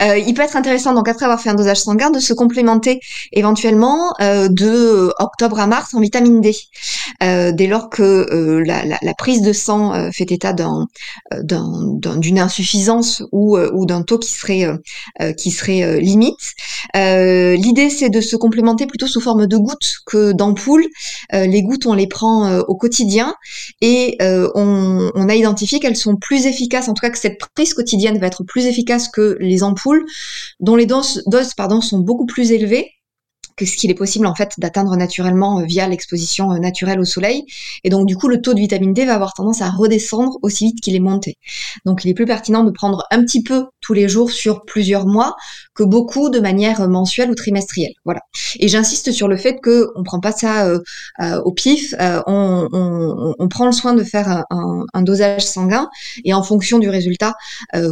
Euh, 0.01 0.17
il 0.17 0.33
peut 0.33 0.41
être 0.41 0.55
intéressant, 0.55 0.93
donc 0.93 1.07
après 1.07 1.25
avoir 1.25 1.41
fait 1.41 1.49
un 1.49 1.55
dosage 1.55 1.81
sanguin, 1.81 2.09
de 2.09 2.19
se 2.19 2.33
complémenter 2.33 2.99
éventuellement 3.33 4.13
euh, 4.21 4.47
de 4.49 5.11
octobre 5.19 5.59
à 5.59 5.67
mars 5.67 5.93
en 5.93 5.99
vitamine 5.99 6.41
D. 6.41 6.55
Euh, 7.23 7.51
dès 7.51 7.67
lors 7.67 7.89
que 7.89 8.61
la, 8.65 8.85
la, 8.85 8.97
la, 9.01 9.13
prise 9.13 9.41
de 9.41 9.51
sang 9.51 10.11
fait 10.11 10.31
état 10.31 10.53
d'une 10.53 12.39
insuffisance 12.39 13.23
ou, 13.31 13.57
ou 13.57 13.85
d'un 13.85 14.03
taux 14.03 14.19
qui 14.19 14.31
serait, 14.31 14.67
qui 15.37 15.51
serait 15.51 15.99
limite. 15.99 16.53
L'idée, 16.95 17.89
c'est 17.89 18.09
de 18.09 18.21
se 18.21 18.35
complémenter 18.35 18.85
plutôt 18.85 19.07
sous 19.07 19.19
forme 19.19 19.47
de 19.47 19.57
gouttes 19.57 19.95
que 20.05 20.31
d'ampoules. 20.31 20.87
les 21.33 21.61
gouttes, 21.63 21.85
on 21.85 21.93
les 21.93 22.07
prend 22.07 22.59
au 22.59 22.75
quotidien 22.75 23.35
et 23.81 24.17
on, 24.21 25.11
on 25.13 25.29
a 25.29 25.35
identifié 25.35 25.79
qu'elles 25.79 25.97
sont 25.97 26.15
plus 26.15 26.45
efficaces, 26.45 26.87
en 26.87 26.93
tout 26.93 27.01
cas 27.01 27.09
que 27.09 27.19
cette 27.19 27.39
prise 27.55 27.73
quotidienne 27.73 28.19
va 28.19 28.27
être 28.27 28.43
plus 28.43 28.65
efficace 28.65 29.09
que 29.09 29.37
les 29.39 29.63
ampoules 29.63 29.88
dont 30.59 30.75
les 30.75 30.85
doses, 30.85 31.23
pardon, 31.55 31.81
sont 31.81 31.99
beaucoup 31.99 32.25
plus 32.25 32.51
élevées 32.51 32.91
que 33.59 33.65
ce 33.65 33.75
qu'il 33.75 33.91
est 33.91 33.95
possible 33.95 34.25
en 34.25 34.33
fait 34.33 34.53
d'atteindre 34.57 34.95
naturellement 34.95 35.59
euh, 35.59 35.65
via 35.65 35.87
l'exposition 35.87 36.53
euh, 36.53 36.59
naturelle 36.59 36.99
au 36.99 37.05
soleil. 37.05 37.43
Et 37.83 37.89
donc 37.89 38.07
du 38.07 38.15
coup, 38.15 38.29
le 38.29 38.41
taux 38.41 38.53
de 38.53 38.59
vitamine 38.59 38.93
D 38.93 39.05
va 39.05 39.15
avoir 39.15 39.33
tendance 39.33 39.61
à 39.61 39.69
redescendre 39.69 40.37
aussi 40.41 40.67
vite 40.67 40.79
qu'il 40.81 40.95
est 40.95 41.01
monté. 41.01 41.37
Donc 41.85 42.05
il 42.05 42.09
est 42.09 42.13
plus 42.13 42.25
pertinent 42.25 42.63
de 42.63 42.71
prendre 42.71 43.03
un 43.11 43.21
petit 43.21 43.43
peu 43.43 43.65
tous 43.81 43.93
les 43.93 44.07
jours 44.07 44.31
sur 44.31 44.63
plusieurs 44.63 45.05
mois 45.05 45.35
que 45.79 45.85
beaucoup 45.85 46.29
de 46.29 46.41
manière 46.41 46.89
mensuelle 46.89 47.31
ou 47.31 47.35
trimestrielle. 47.35 47.93
Voilà. 48.03 48.19
Et 48.59 48.67
j'insiste 48.67 49.13
sur 49.13 49.29
le 49.29 49.37
fait 49.37 49.61
que 49.61 49.87
on 49.95 50.03
prend 50.03 50.19
pas 50.19 50.33
ça 50.33 50.65
euh, 50.65 50.79
euh, 51.21 51.39
au 51.45 51.53
pif, 51.53 51.95
euh, 52.01 52.21
on, 52.27 53.47
prend 53.49 53.65
le 53.65 53.71
soin 53.71 53.93
de 53.93 54.03
faire 54.03 54.43
un, 54.49 55.01
dosage 55.01 55.45
sanguin 55.45 55.89
et 56.25 56.33
en 56.33 56.43
fonction 56.43 56.77
du 56.79 56.89
résultat 56.89 57.33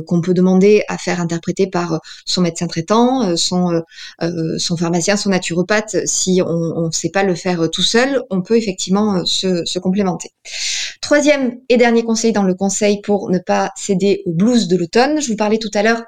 qu'on 0.06 0.22
peut 0.22 0.34
demander 0.34 0.84
à 0.88 0.98
faire 0.98 1.20
interpréter 1.20 1.68
par 1.68 2.00
son 2.26 2.42
médecin 2.42 2.68
traitant, 2.68 3.36
son 3.36 3.82
son 4.58 4.78
pharmacien, 4.78 5.18
son 5.18 5.30
naturopathe, 5.30 6.06
si 6.06 6.42
on 6.46 6.86
ne 6.86 6.92
sait 6.92 7.10
pas 7.10 7.24
le 7.24 7.34
faire 7.34 7.70
tout 7.72 7.82
seul, 7.82 8.22
on 8.30 8.42
peut 8.42 8.58
effectivement 8.58 9.26
se, 9.26 9.66
se 9.66 9.80
complémenter. 9.80 10.32
Troisième 11.08 11.62
et 11.70 11.78
dernier 11.78 12.04
conseil 12.04 12.34
dans 12.34 12.44
le 12.44 12.54
conseil 12.54 13.00
pour 13.00 13.30
ne 13.30 13.40
pas 13.40 13.72
céder 13.78 14.24
au 14.26 14.34
blues 14.34 14.68
de 14.68 14.76
l'automne, 14.76 15.22
je 15.22 15.30
vous 15.30 15.38
parlais 15.38 15.58
tout 15.58 15.72
à 15.74 15.82
l'heure 15.82 16.04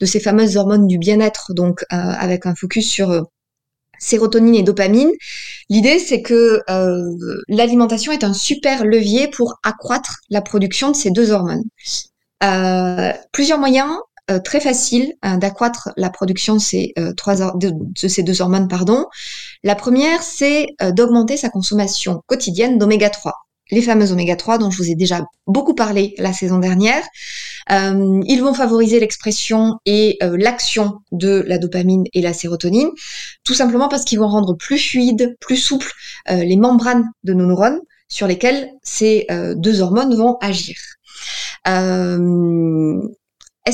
de 0.00 0.04
ces 0.04 0.18
fameuses 0.18 0.56
hormones 0.56 0.88
du 0.88 0.98
bien-être, 0.98 1.54
donc 1.54 1.84
euh, 1.92 1.96
avec 1.96 2.44
un 2.44 2.56
focus 2.56 2.90
sur 2.90 3.12
euh, 3.12 3.20
sérotonine 4.00 4.56
et 4.56 4.64
dopamine. 4.64 5.12
L'idée, 5.68 6.00
c'est 6.00 6.22
que 6.22 6.60
euh, 6.68 7.38
l'alimentation 7.46 8.10
est 8.10 8.24
un 8.24 8.32
super 8.32 8.84
levier 8.84 9.28
pour 9.28 9.60
accroître 9.62 10.16
la 10.28 10.42
production 10.42 10.90
de 10.90 10.96
ces 10.96 11.12
deux 11.12 11.30
hormones. 11.30 11.62
plusieurs 13.32 13.60
moyens 13.60 13.92
très 14.44 14.58
faciles 14.58 15.14
d'accroître 15.22 15.90
la 15.96 16.10
production 16.10 16.54
de 16.54 16.60
ces, 16.60 16.94
trois 17.16 17.36
de, 17.54 17.72
ces 18.08 18.24
deux 18.24 18.42
hormones. 18.42 18.66
Pardon. 18.66 19.06
La 19.62 19.76
première, 19.76 20.20
c'est 20.24 20.66
d'augmenter 20.80 21.36
sa 21.36 21.48
consommation 21.48 22.22
quotidienne 22.26 22.76
d'oméga 22.76 23.08
3 23.08 23.41
les 23.72 23.82
fameux 23.82 24.12
oméga 24.12 24.36
3 24.36 24.58
dont 24.58 24.70
je 24.70 24.76
vous 24.76 24.90
ai 24.90 24.94
déjà 24.94 25.24
beaucoup 25.48 25.74
parlé 25.74 26.14
la 26.18 26.32
saison 26.32 26.58
dernière. 26.58 27.02
Euh, 27.70 28.20
ils 28.26 28.40
vont 28.40 28.54
favoriser 28.54 29.00
l'expression 29.00 29.78
et 29.86 30.18
euh, 30.22 30.36
l'action 30.38 30.98
de 31.10 31.42
la 31.46 31.58
dopamine 31.58 32.04
et 32.12 32.20
la 32.20 32.34
sérotonine, 32.34 32.90
tout 33.44 33.54
simplement 33.54 33.88
parce 33.88 34.04
qu'ils 34.04 34.18
vont 34.18 34.28
rendre 34.28 34.54
plus 34.54 34.78
fluide, 34.78 35.36
plus 35.40 35.56
souple 35.56 35.90
euh, 36.30 36.44
les 36.44 36.56
membranes 36.56 37.10
de 37.24 37.32
nos 37.32 37.46
neurones 37.46 37.80
sur 38.08 38.26
lesquelles 38.26 38.68
ces 38.82 39.26
deux 39.56 39.80
hormones 39.80 40.14
vont 40.14 40.36
agir. 40.42 40.76
Est-ce 41.64 43.00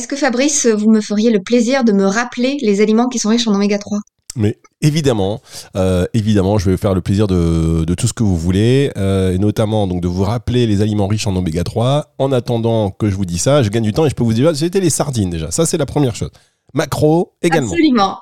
que 0.06 0.14
Fabrice, 0.14 0.66
vous 0.66 0.88
me 0.88 1.00
feriez 1.00 1.32
le 1.32 1.42
plaisir 1.42 1.82
de 1.82 1.90
me 1.90 2.06
rappeler 2.06 2.56
les 2.60 2.80
aliments 2.80 3.08
qui 3.08 3.18
sont 3.18 3.30
riches 3.30 3.48
en 3.48 3.54
oméga 3.56 3.78
3 3.78 3.98
mais 4.38 4.58
évidemment, 4.80 5.40
euh, 5.76 6.06
évidemment, 6.14 6.58
je 6.58 6.70
vais 6.70 6.76
faire 6.76 6.94
le 6.94 7.00
plaisir 7.00 7.26
de, 7.26 7.84
tout 7.94 8.06
ce 8.06 8.12
que 8.12 8.22
vous 8.22 8.36
voulez, 8.36 8.90
euh, 8.96 9.34
et 9.34 9.38
notamment 9.38 9.86
donc 9.86 10.00
de 10.00 10.08
vous 10.08 10.22
rappeler 10.22 10.66
les 10.66 10.80
aliments 10.80 11.08
riches 11.08 11.26
en 11.26 11.36
oméga 11.36 11.64
3. 11.64 12.14
En 12.18 12.32
attendant 12.32 12.90
que 12.90 13.10
je 13.10 13.16
vous 13.16 13.24
dise 13.24 13.42
ça, 13.42 13.62
je 13.62 13.68
gagne 13.68 13.82
du 13.82 13.92
temps 13.92 14.06
et 14.06 14.10
je 14.10 14.14
peux 14.14 14.24
vous 14.24 14.32
dire, 14.32 14.54
c'était 14.56 14.80
les 14.80 14.90
sardines 14.90 15.30
déjà. 15.30 15.50
Ça, 15.50 15.66
c'est 15.66 15.76
la 15.76 15.86
première 15.86 16.14
chose. 16.14 16.30
Macro 16.72 17.34
également. 17.42 17.72
Absolument. 17.72 18.18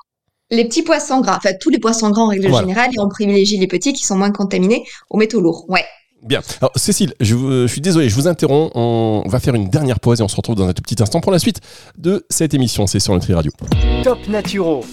Les 0.49 0.65
petits 0.65 0.81
poissons 0.81 1.19
gras, 1.21 1.37
enfin 1.37 1.51
tous 1.59 1.69
les 1.69 1.77
poissons 1.77 2.09
gras 2.09 2.23
en 2.23 2.27
règle 2.27 2.53
générale, 2.53 2.89
et 2.95 2.99
on 2.99 3.09
privilégie 3.09 3.57
les 3.57 3.67
petits 3.67 3.93
qui 3.93 4.05
sont 4.05 4.15
moins 4.17 4.31
contaminés 4.31 4.85
aux 5.09 5.17
métaux 5.17 5.41
lourds. 5.41 5.65
Ouais. 5.67 5.83
Bien. 6.23 6.41
Alors, 6.61 6.71
Cécile, 6.75 7.13
je, 7.19 7.35
je, 7.35 7.67
suis 7.67 7.81
désolé, 7.81 8.09
je 8.09 8.15
vous 8.15 8.27
interromps. 8.27 8.71
On 8.73 9.23
va 9.27 9.39
faire 9.39 9.55
une 9.55 9.69
dernière 9.69 9.99
pause 9.99 10.19
et 10.19 10.23
on 10.23 10.27
se 10.27 10.35
retrouve 10.35 10.55
dans 10.55 10.67
un 10.67 10.73
tout 10.73 10.81
petit 10.81 11.01
instant 11.03 11.19
pour 11.19 11.31
la 11.31 11.39
suite 11.39 11.59
de 11.97 12.25
cette 12.29 12.53
émission. 12.53 12.87
C'est 12.87 12.99
sur 12.99 13.13
Nutri 13.13 13.33
Radio. 13.33 13.51
Top 14.03 14.19
Naturo. 14.27 14.83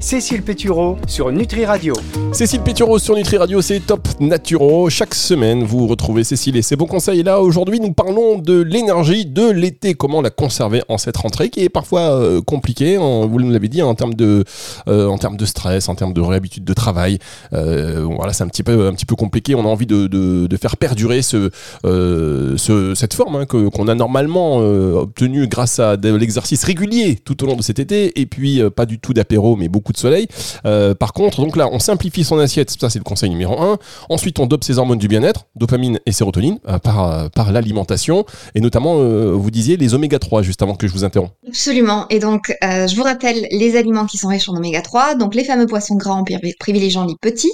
Cécile 0.00 0.42
Pétureau 0.42 0.98
sur 1.06 1.32
Nutri 1.32 1.64
Radio. 1.64 1.94
Cécile 2.32 2.60
Pétureau 2.60 2.98
sur 2.98 3.16
Nutri 3.16 3.38
Radio, 3.38 3.62
c'est 3.62 3.80
Top 3.80 4.06
Naturo. 4.20 4.90
Chaque 4.90 5.14
semaine, 5.14 5.64
vous 5.64 5.86
retrouvez 5.86 6.22
Cécile 6.22 6.56
et 6.56 6.62
ses 6.62 6.76
bons 6.76 6.86
conseils. 6.86 7.22
Là, 7.22 7.40
aujourd'hui, 7.40 7.80
nous 7.80 7.92
parlons 7.92 8.38
de 8.38 8.60
l'énergie 8.60 9.24
de 9.24 9.50
l'été. 9.50 9.94
Comment 9.94 10.20
la 10.20 10.30
conserver 10.30 10.82
en 10.88 10.98
cette 10.98 11.16
rentrée 11.16 11.48
qui 11.48 11.60
est 11.60 11.68
parfois 11.68 12.00
euh, 12.00 12.42
compliquée, 12.42 12.96
vous 12.96 13.40
nous 13.40 13.50
l'avez 13.50 13.68
dit, 13.68 13.82
en 13.82 13.94
termes, 13.94 14.14
de, 14.14 14.44
euh, 14.86 15.08
en 15.08 15.18
termes 15.18 15.36
de 15.36 15.46
stress, 15.46 15.88
en 15.88 15.94
termes 15.94 16.12
de 16.12 16.20
réhabitude 16.20 16.64
de 16.64 16.74
travail. 16.74 17.18
Euh, 17.54 18.04
voilà, 18.04 18.32
c'est 18.32 18.44
un 18.44 18.48
petit, 18.48 18.62
peu, 18.62 18.86
un 18.86 18.92
petit 18.92 19.06
peu 19.06 19.16
compliqué. 19.16 19.54
On 19.54 19.60
a 19.60 19.68
envie 19.68 19.86
de, 19.86 20.06
de, 20.06 20.56
faire 20.56 20.76
perdurer 20.76 21.22
ce, 21.22 21.50
ce 21.84 22.92
cette 22.94 23.14
forme 23.14 23.36
hein, 23.36 23.46
qu'on 23.46 23.88
a 23.88 23.94
normalement 23.94 24.56
obtenue 24.56 25.48
grâce 25.48 25.78
à 25.78 25.96
de 25.96 26.14
l'exercice 26.14 26.64
régulier 26.64 27.16
tout 27.24 27.42
au 27.42 27.46
long 27.46 27.56
de 27.56 27.62
cet 27.62 27.78
été. 27.78 28.20
Et 28.20 28.26
puis, 28.26 28.62
pas 28.74 28.86
du 28.86 28.98
tout 28.98 29.12
d'apéro, 29.14 29.56
mais 29.56 29.68
beaucoup 29.68 29.85
de 29.92 29.98
soleil. 29.98 30.28
Euh, 30.64 30.94
par 30.94 31.12
contre, 31.12 31.40
donc 31.40 31.56
là, 31.56 31.68
on 31.72 31.78
simplifie 31.78 32.24
son 32.24 32.38
assiette, 32.38 32.70
ça 32.70 32.90
c'est 32.90 32.98
le 32.98 33.04
conseil 33.04 33.30
numéro 33.30 33.60
1. 33.60 33.78
Ensuite, 34.08 34.38
on 34.38 34.46
dope 34.46 34.64
ses 34.64 34.78
hormones 34.78 34.98
du 34.98 35.08
bien-être, 35.08 35.46
dopamine 35.54 35.98
et 36.06 36.12
sérotonine, 36.12 36.58
euh, 36.68 36.78
par, 36.78 37.04
euh, 37.04 37.28
par 37.28 37.52
l'alimentation, 37.52 38.24
et 38.54 38.60
notamment, 38.60 38.96
vous 38.96 39.50
disiez 39.50 39.76
les 39.76 39.94
oméga 39.94 40.18
3, 40.18 40.42
juste 40.42 40.62
avant 40.62 40.74
que 40.74 40.86
je 40.86 40.92
vous 40.92 41.04
interromps. 41.04 41.32
Absolument. 41.48 42.06
Et 42.10 42.18
donc, 42.18 42.54
je 42.62 42.94
vous 42.96 43.02
rappelle 43.02 43.46
les 43.50 43.76
aliments 43.76 44.06
qui 44.06 44.16
sont 44.16 44.28
riches 44.28 44.48
en 44.48 44.56
oméga 44.56 44.82
3. 44.82 45.14
Donc, 45.14 45.34
les 45.34 45.44
fameux 45.44 45.66
poissons 45.66 45.96
gras 45.96 46.14
en 46.14 46.24
privilégiant 46.58 47.04
les 47.04 47.14
petits. 47.20 47.52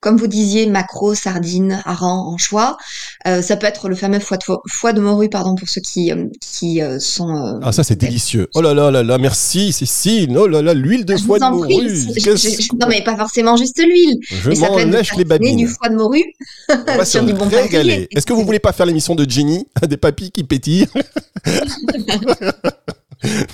Comme 0.00 0.16
vous 0.16 0.26
disiez, 0.26 0.66
macro, 0.66 1.14
sardines, 1.14 1.82
harengs, 1.84 2.32
anchois. 2.32 2.76
Ça 3.24 3.56
peut 3.56 3.66
être 3.66 3.88
le 3.88 3.94
fameux 3.94 4.20
foie 4.20 4.36
de, 4.36 4.44
foie 4.68 4.92
de 4.92 5.00
morue, 5.00 5.28
pardon, 5.28 5.54
pour 5.54 5.68
ceux 5.68 5.80
qui, 5.80 6.12
qui 6.40 6.80
sont... 6.98 7.60
Ah, 7.62 7.72
ça, 7.72 7.84
c'est 7.84 7.96
délicieux. 7.96 8.48
Oh 8.54 8.62
là 8.62 8.74
là 8.74 8.90
là 8.90 9.02
là, 9.02 9.18
merci 9.18 9.72
Cécile. 9.72 10.36
Oh 10.36 10.46
là 10.46 10.62
là, 10.62 10.74
l'huile 10.74 11.04
de 11.04 11.16
foie 11.16 11.38
de 11.38 11.44
morue. 11.44 11.69
Non, 11.78 12.86
mais 12.88 13.02
pas 13.02 13.16
forcément 13.16 13.56
juste 13.56 13.78
l'huile. 13.82 14.18
Je 14.22 14.50
m'en 14.60 14.76
lèche 14.76 15.16
les 15.16 15.24
babines. 15.24 15.56
du 15.56 15.66
foie 15.66 15.88
de 15.88 15.96
morue. 15.96 16.24
On 16.68 16.96
va 16.96 17.04
sur 17.06 17.22
du 17.24 17.32
bon 17.32 17.48
Est-ce 17.48 18.26
que 18.26 18.32
vous 18.32 18.44
voulez 18.44 18.58
pas 18.58 18.72
faire 18.72 18.86
l'émission 18.86 19.14
de 19.14 19.28
Jenny 19.28 19.66
Des 19.88 19.96
papilles 19.96 20.30
qui 20.30 20.44
pétillent 20.44 20.86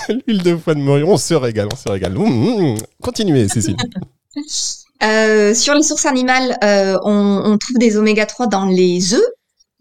L'huile 0.08 0.42
de 0.42 0.56
foie 0.56 0.74
de 0.74 0.80
morue, 0.80 1.02
on 1.04 1.16
se 1.16 1.34
régale, 1.34 1.68
on 1.72 1.76
se 1.76 1.88
régale. 1.88 2.14
Mmh, 2.14 2.74
mmh. 2.74 2.78
Continuez, 3.02 3.48
Cécile. 3.48 3.76
Euh, 5.02 5.54
sur 5.54 5.74
les 5.74 5.82
sources 5.82 6.06
animales, 6.06 6.56
euh, 6.64 6.96
on, 7.02 7.42
on, 7.44 7.58
trouve 7.58 7.76
des 7.78 7.96
oméga 7.96 8.26
3 8.26 8.46
dans 8.46 8.66
les 8.66 9.14
œufs. 9.14 9.20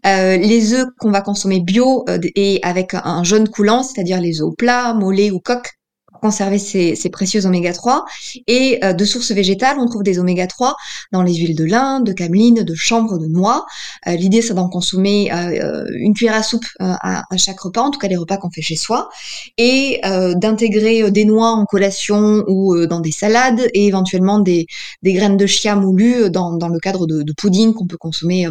Euh, 0.04 0.36
les 0.36 0.72
œufs 0.72 0.86
qu'on 0.98 1.10
va 1.10 1.20
consommer 1.20 1.60
bio 1.60 2.04
et 2.36 2.60
avec 2.62 2.94
un 2.94 3.24
jaune 3.24 3.48
coulant, 3.48 3.82
c'est-à-dire 3.82 4.20
les 4.20 4.40
œufs 4.40 4.54
plats, 4.56 4.94
mollets 4.94 5.32
ou 5.32 5.40
coques, 5.40 5.72
conserver 6.20 6.58
ces, 6.58 6.96
ces 6.96 7.10
précieux 7.10 7.46
oméga 7.46 7.72
3. 7.72 8.04
Et 8.46 8.78
euh, 8.84 8.92
de 8.92 9.04
sources 9.04 9.32
végétales, 9.32 9.78
on 9.78 9.86
trouve 9.86 10.02
des 10.02 10.18
oméga 10.18 10.46
3 10.46 10.76
dans 11.12 11.22
les 11.22 11.34
huiles 11.34 11.56
de 11.56 11.64
lin, 11.64 12.00
de 12.00 12.12
cameline, 12.12 12.62
de 12.62 12.74
chanvre, 12.74 13.18
de 13.18 13.26
noix. 13.26 13.66
Euh, 14.06 14.16
l'idée, 14.16 14.42
c'est 14.42 14.54
d'en 14.54 14.68
consommer 14.68 15.32
euh, 15.32 15.84
une 15.94 16.14
cuillère 16.14 16.34
à 16.34 16.42
soupe 16.42 16.66
à, 16.78 17.22
à, 17.30 17.36
chaque 17.36 17.60
repas, 17.60 17.82
en 17.82 17.90
tout 17.90 17.98
cas 17.98 18.08
les 18.08 18.16
repas 18.16 18.36
qu'on 18.36 18.50
fait 18.50 18.62
chez 18.62 18.76
soi, 18.76 19.08
et 19.56 20.00
d'intégrer 20.36 21.10
des 21.10 21.24
noix 21.24 21.50
en 21.50 21.64
collation 21.64 22.44
ou 22.48 22.86
dans 22.86 23.00
des 23.00 23.10
salades, 23.10 23.68
et 23.74 23.86
éventuellement 23.86 24.38
des, 24.38 24.66
des 25.02 25.12
graines 25.12 25.36
de 25.36 25.46
chia 25.46 25.76
moulues 25.76 26.30
dans, 26.30 26.52
dans 26.52 26.68
le 26.68 26.78
cadre 26.78 27.06
de, 27.06 27.22
de 27.22 27.32
pudding 27.32 27.74
qu'on 27.74 27.86
peut 27.86 27.96
consommer 27.96 28.48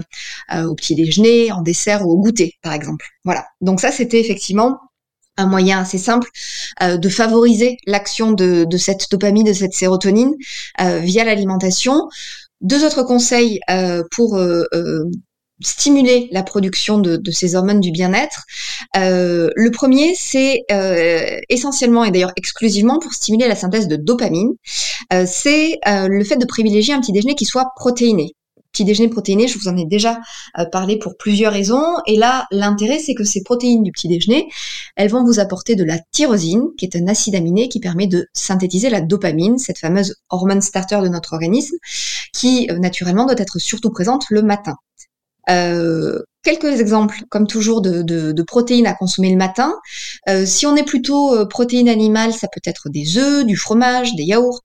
au 0.54 0.76
petit 0.76 0.96
déjeuner, 0.96 1.52
en 1.52 1.62
dessert 1.62 2.06
ou 2.06 2.12
au 2.12 2.18
goûter, 2.18 2.54
par 2.62 2.74
exemple. 2.74 3.06
Voilà. 3.24 3.46
Donc 3.62 3.80
ça, 3.80 3.92
c'était 3.92 4.20
effectivement 4.20 4.78
un 5.38 5.48
moyen 5.48 5.80
assez 5.80 5.98
simple 5.98 6.30
euh, 6.82 6.98
de 6.98 7.10
favoriser 7.10 7.78
l'action 7.86 8.32
de, 8.32 8.68
cette 8.78 9.10
dopamine, 9.12 9.46
de 9.46 9.54
cette 9.54 9.74
sérotonine 9.74 10.34
euh, 10.82 11.00
via 11.00 11.24
l'alimentation. 11.24 12.08
Deux 12.62 12.86
autres 12.86 13.04
conseils 13.04 13.60
euh, 13.70 14.04
pour 14.12 14.40
stimuler 15.62 16.28
la 16.32 16.44
production 16.44 16.98
de, 17.00 17.32
ces 17.32 17.56
hormones 17.56 17.80
du 17.80 17.92
bien-être. 17.92 18.44
le 18.96 19.70
premier, 19.70 20.14
c'est 20.16 20.64
essentiellement 21.50 22.04
et 22.04 22.12
d'ailleurs 22.12 22.34
exclusivement 22.36 23.00
pour 23.00 23.14
stimuler 23.14 23.48
la 23.48 23.56
synthèse 23.56 23.88
de 23.88 23.96
dopamine. 23.96 24.54
c'est 25.26 25.80
le 25.86 26.24
fait 26.24 26.38
de 26.38 26.46
privilégier 26.46 26.94
un 26.94 27.00
petit 27.00 27.14
déjeuner 27.14 27.36
qui 27.36 27.46
soit 27.46 27.72
protéiné 27.76 28.36
petit 28.76 28.84
déjeuner 28.84 29.08
protéiné, 29.08 29.48
je 29.48 29.58
vous 29.58 29.70
en 29.70 29.78
ai 29.78 29.86
déjà 29.86 30.20
euh, 30.60 30.66
parlé 30.66 31.00
pour 31.00 31.16
plusieurs 31.18 31.54
raisons. 31.54 31.96
Et 32.06 32.18
là, 32.18 32.46
l'intérêt, 32.52 33.00
c'est 33.00 33.16
que 33.16 33.24
ces 33.24 33.42
protéines 33.42 33.84
du 33.84 33.92
petit 33.92 34.10
déjeuner, 34.10 34.50
elles 34.98 35.10
vont 35.10 35.24
vous 35.24 35.40
apporter 35.40 35.76
de 35.76 35.86
la 35.86 35.98
tyrosine, 36.12 36.68
qui 36.78 36.86
est 36.86 36.98
un 36.98 37.08
acide 37.08 37.36
aminé 37.36 37.70
qui 37.70 37.80
permet 37.80 38.08
de 38.08 38.28
synthétiser 38.34 38.90
la 38.90 39.00
dopamine, 39.00 39.58
cette 39.58 39.80
fameuse 39.80 40.16
hormone 40.30 40.62
starter 40.62 41.00
de 41.02 41.08
notre 41.08 41.34
organisme, 41.34 41.78
qui 42.34 42.68
euh, 42.70 42.78
naturellement 42.78 43.26
doit 43.26 43.36
être 43.38 43.60
surtout 43.60 43.92
présente 43.92 44.26
le 44.30 44.42
matin. 44.42 44.76
Euh, 45.50 46.20
quelques 46.46 46.80
exemples, 46.80 47.24
comme 47.30 47.48
toujours, 47.48 47.82
de, 47.82 48.04
de, 48.04 48.44
protéines 48.44 48.86
à 48.86 48.94
consommer 48.94 49.32
le 49.32 49.38
matin. 49.38 49.74
Euh, 50.30 50.46
si 50.46 50.66
on 50.68 50.76
est 50.76 50.84
plutôt 50.84 51.36
euh, 51.36 51.46
protéines 51.46 51.90
animales, 51.90 52.32
ça 52.32 52.48
peut 52.48 52.62
être 52.64 52.90
des 52.90 53.18
œufs, 53.18 53.44
du 53.46 53.58
fromage, 53.58 54.16
des 54.16 54.24
yaourts, 54.24 54.62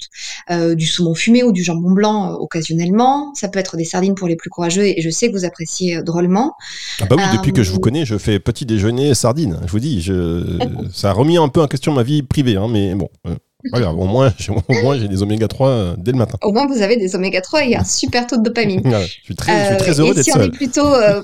euh, 0.51 0.75
du 0.75 0.87
saumon 0.87 1.14
fumé 1.14 1.43
ou 1.43 1.53
du 1.53 1.64
jambon 1.64 1.90
blanc 1.90 2.35
occasionnellement. 2.35 3.33
Ça 3.35 3.49
peut 3.49 3.59
être 3.59 3.77
des 3.79 3.85
sardines 3.85 4.14
pour 4.14 4.29
les 4.29 4.37
plus 4.37 4.51
courageux 4.51 4.85
et 4.85 5.01
je 5.01 5.09
sais 5.09 5.29
que 5.29 5.33
vous 5.33 5.47
appréciez 5.47 6.03
drôlement. 6.03 6.55
Ah 7.01 7.07
bah 7.07 7.16
oui, 7.16 7.25
depuis 7.33 7.53
que 7.53 7.62
je 7.62 7.73
vous 7.73 7.81
connais, 7.81 8.05
je 8.05 8.19
fais 8.19 8.38
petit 8.38 8.66
déjeuner 8.66 9.14
sardines. 9.14 9.59
Je 9.66 9.73
vous 9.73 9.81
dis, 9.81 10.03
je... 10.03 10.59
ça 10.93 11.11
a 11.11 11.12
remis 11.12 11.38
un 11.38 11.49
peu 11.49 11.62
en 11.62 11.66
question 11.66 11.93
ma 11.93 12.03
vie 12.03 12.23
privée, 12.23 12.57
hein, 12.57 12.69
mais 12.71 12.95
bon. 12.95 13.09
Pas 13.70 13.81
grave, 13.81 13.99
au 13.99 14.07
moins, 14.07 14.33
j'ai 14.99 15.09
des 15.09 15.23
oméga 15.23 15.46
3 15.46 15.68
euh, 15.68 15.94
dès 15.99 16.12
le 16.12 16.18
matin. 16.18 16.38
Au 16.42 16.53
moins, 16.53 16.66
vous 16.66 16.81
avez 16.81 16.96
des 16.96 17.14
oméga 17.14 17.40
3 17.40 17.64
et 17.64 17.77
un 17.77 17.85
super 17.85 18.27
taux 18.27 18.37
de 18.37 18.42
dopamine. 18.42 18.83
je, 18.85 19.25
suis 19.25 19.35
très, 19.35 19.77
très 19.77 20.01
heureux 20.01 20.14
d'être 20.14 20.25
si 20.25 20.31
seul. 20.31 20.42
On 20.42 20.44
est 20.46 20.51
plutôt, 20.51 20.94
euh, 20.94 21.23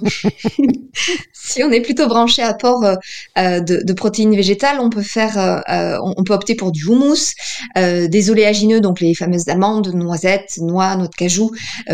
si 1.33 1.65
on 1.65 1.71
est 1.71 1.81
plutôt 1.81 2.07
branché 2.09 2.43
à 2.43 2.53
port 2.53 2.85
euh, 2.85 3.61
de, 3.61 3.83
de, 3.83 3.93
protéines 3.95 4.37
végétales, 4.37 4.79
on 4.81 4.91
peut 4.91 5.03
faire, 5.03 5.63
on, 6.03 6.23
peut 6.25 6.35
opter 6.35 6.55
pour 6.55 6.73
du 6.73 6.85
houmous, 6.87 7.33
des 7.77 8.31
oléagineux, 8.31 8.81
donc 8.81 9.01
les 9.01 9.15
fameuses 9.15 9.49
amandes, 9.49 9.89
noisettes, 9.95 10.59
noix, 10.59 10.97
noix 10.97 11.09
de 11.09 11.15
cajou, 11.15 11.53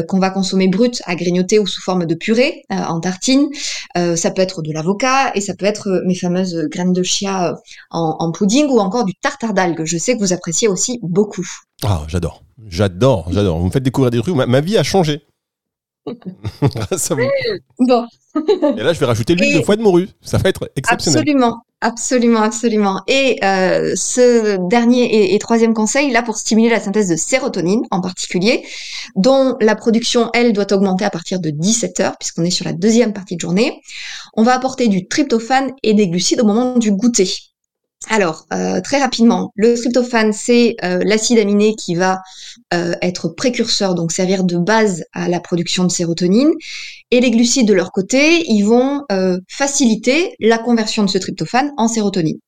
qu'on 0.09 0.19
va 0.19 0.31
consommer 0.31 0.69
brut, 0.69 1.03
à 1.07 1.15
grignoter 1.15 1.59
ou 1.59 1.67
sous 1.67 1.83
forme 1.83 2.07
de 2.07 2.15
purée 2.15 2.65
en 2.71 2.99
tartine. 3.01 3.49
ça 3.95 4.31
peut 4.31 4.43
être 4.43 4.63
de 4.63 4.73
l'avocat 4.73 5.33
et 5.35 5.41
ça 5.41 5.55
peut 5.55 5.67
être 5.67 6.03
mes 6.07 6.15
fameuses 6.15 6.67
graines 6.71 6.93
de 6.93 7.03
chia 7.03 7.55
en, 7.91 8.17
en 8.19 8.33
pudding 8.33 8.67
ou 8.69 8.81
encore 8.81 9.05
du 9.05 9.15
tartare 9.15 9.55
d'algues. 9.55 9.85
Je 9.85 9.99
sais 9.99 10.15
que 10.15 10.21
vous 10.21 10.32
appréciez 10.33 10.69
aussi 10.69 10.99
beaucoup. 11.03 11.47
Ah, 11.83 12.03
j'adore. 12.09 12.43
J'adore, 12.69 13.29
j'adore. 13.31 13.59
Vous 13.59 13.67
me 13.67 13.71
faites 13.71 13.83
découvrir 13.83 14.11
des 14.11 14.21
trucs. 14.21 14.35
Ma, 14.35 14.61
vie 14.61 14.79
a 14.79 14.83
changé. 14.83 15.23
ça 16.97 17.15
Bon. 17.79 18.07
Et 18.77 18.83
là, 18.83 18.93
je 18.93 18.99
vais 18.99 19.07
rajouter 19.07 19.35
l'huile 19.35 19.59
de 19.59 19.65
foie 19.65 19.77
de 19.77 19.83
morue. 19.83 20.09
Ça 20.23 20.39
va 20.39 20.49
être 20.49 20.71
exceptionnel. 20.75 21.21
Absolument, 21.21 21.63
absolument, 21.81 22.41
absolument. 22.41 23.03
Et 23.07 23.39
euh, 23.45 23.93
ce 23.95 24.57
dernier 24.69 25.35
et, 25.35 25.39
troisième 25.39 25.75
conseil, 25.75 26.11
là, 26.11 26.23
pour 26.23 26.37
stimuler 26.37 26.71
la 26.71 26.81
synthèse 26.81 27.09
de 27.09 27.17
sérotonine 27.17 27.83
en 27.91 28.01
particulier, 28.01 28.65
dont 29.17 29.57
la 29.61 29.77
production, 29.77 30.31
elle, 30.33 30.53
doit 30.53 30.73
augmenter 30.73 31.05
à 31.05 31.11
partir 31.11 31.41
de 31.41 31.51
17 31.51 32.01
heures, 32.01 32.17
puisqu'on 32.19 32.45
est 32.45 32.51
sur 32.51 32.65
la 32.65 32.73
deuxième 32.73 33.13
partie 33.13 33.37
de 33.37 33.41
journée, 33.41 33.81
on 34.35 34.43
va 34.43 34.55
apporter 34.55 34.89
du 34.89 35.07
tryptophane 35.07 35.73
et 35.83 35.95
des 35.95 36.09
glucides 36.09 36.41
au 36.41 36.47
moment 36.47 36.79
du 36.79 36.91
goûter. 36.93 37.52
Alors, 38.09 38.47
euh, 38.53 38.81
très 38.81 38.99
rapidement, 38.99 39.53
le 39.55 39.75
tryptophane, 39.75 40.33
c'est 40.33 40.77
euh, 40.83 41.01
l'acide 41.05 41.39
aminé 41.39 41.75
qui 41.77 41.95
va 41.95 42.21
euh, 42.75 42.95
être 43.01 43.29
précurseur, 43.29 43.95
donc 43.95 44.13
servir 44.13 44.45
de 44.45 44.57
base 44.57 45.05
à 45.13 45.29
la 45.29 45.41
production 45.41 45.85
de 45.85 45.91
sérotonine. 45.91 46.51
Et 47.11 47.21
les 47.21 47.31
glucides, 47.31 47.69
de 47.69 47.75
leur 47.75 47.93
côté, 47.93 48.45
ils 48.51 48.63
vont 48.63 49.03
faciliter 49.49 50.35
la 50.41 50.59
conversion 50.59 51.05
de 51.05 51.11
ce 51.11 51.19
tryptophane 51.19 51.73
en 51.77 51.89
sérotonine. 51.89 52.39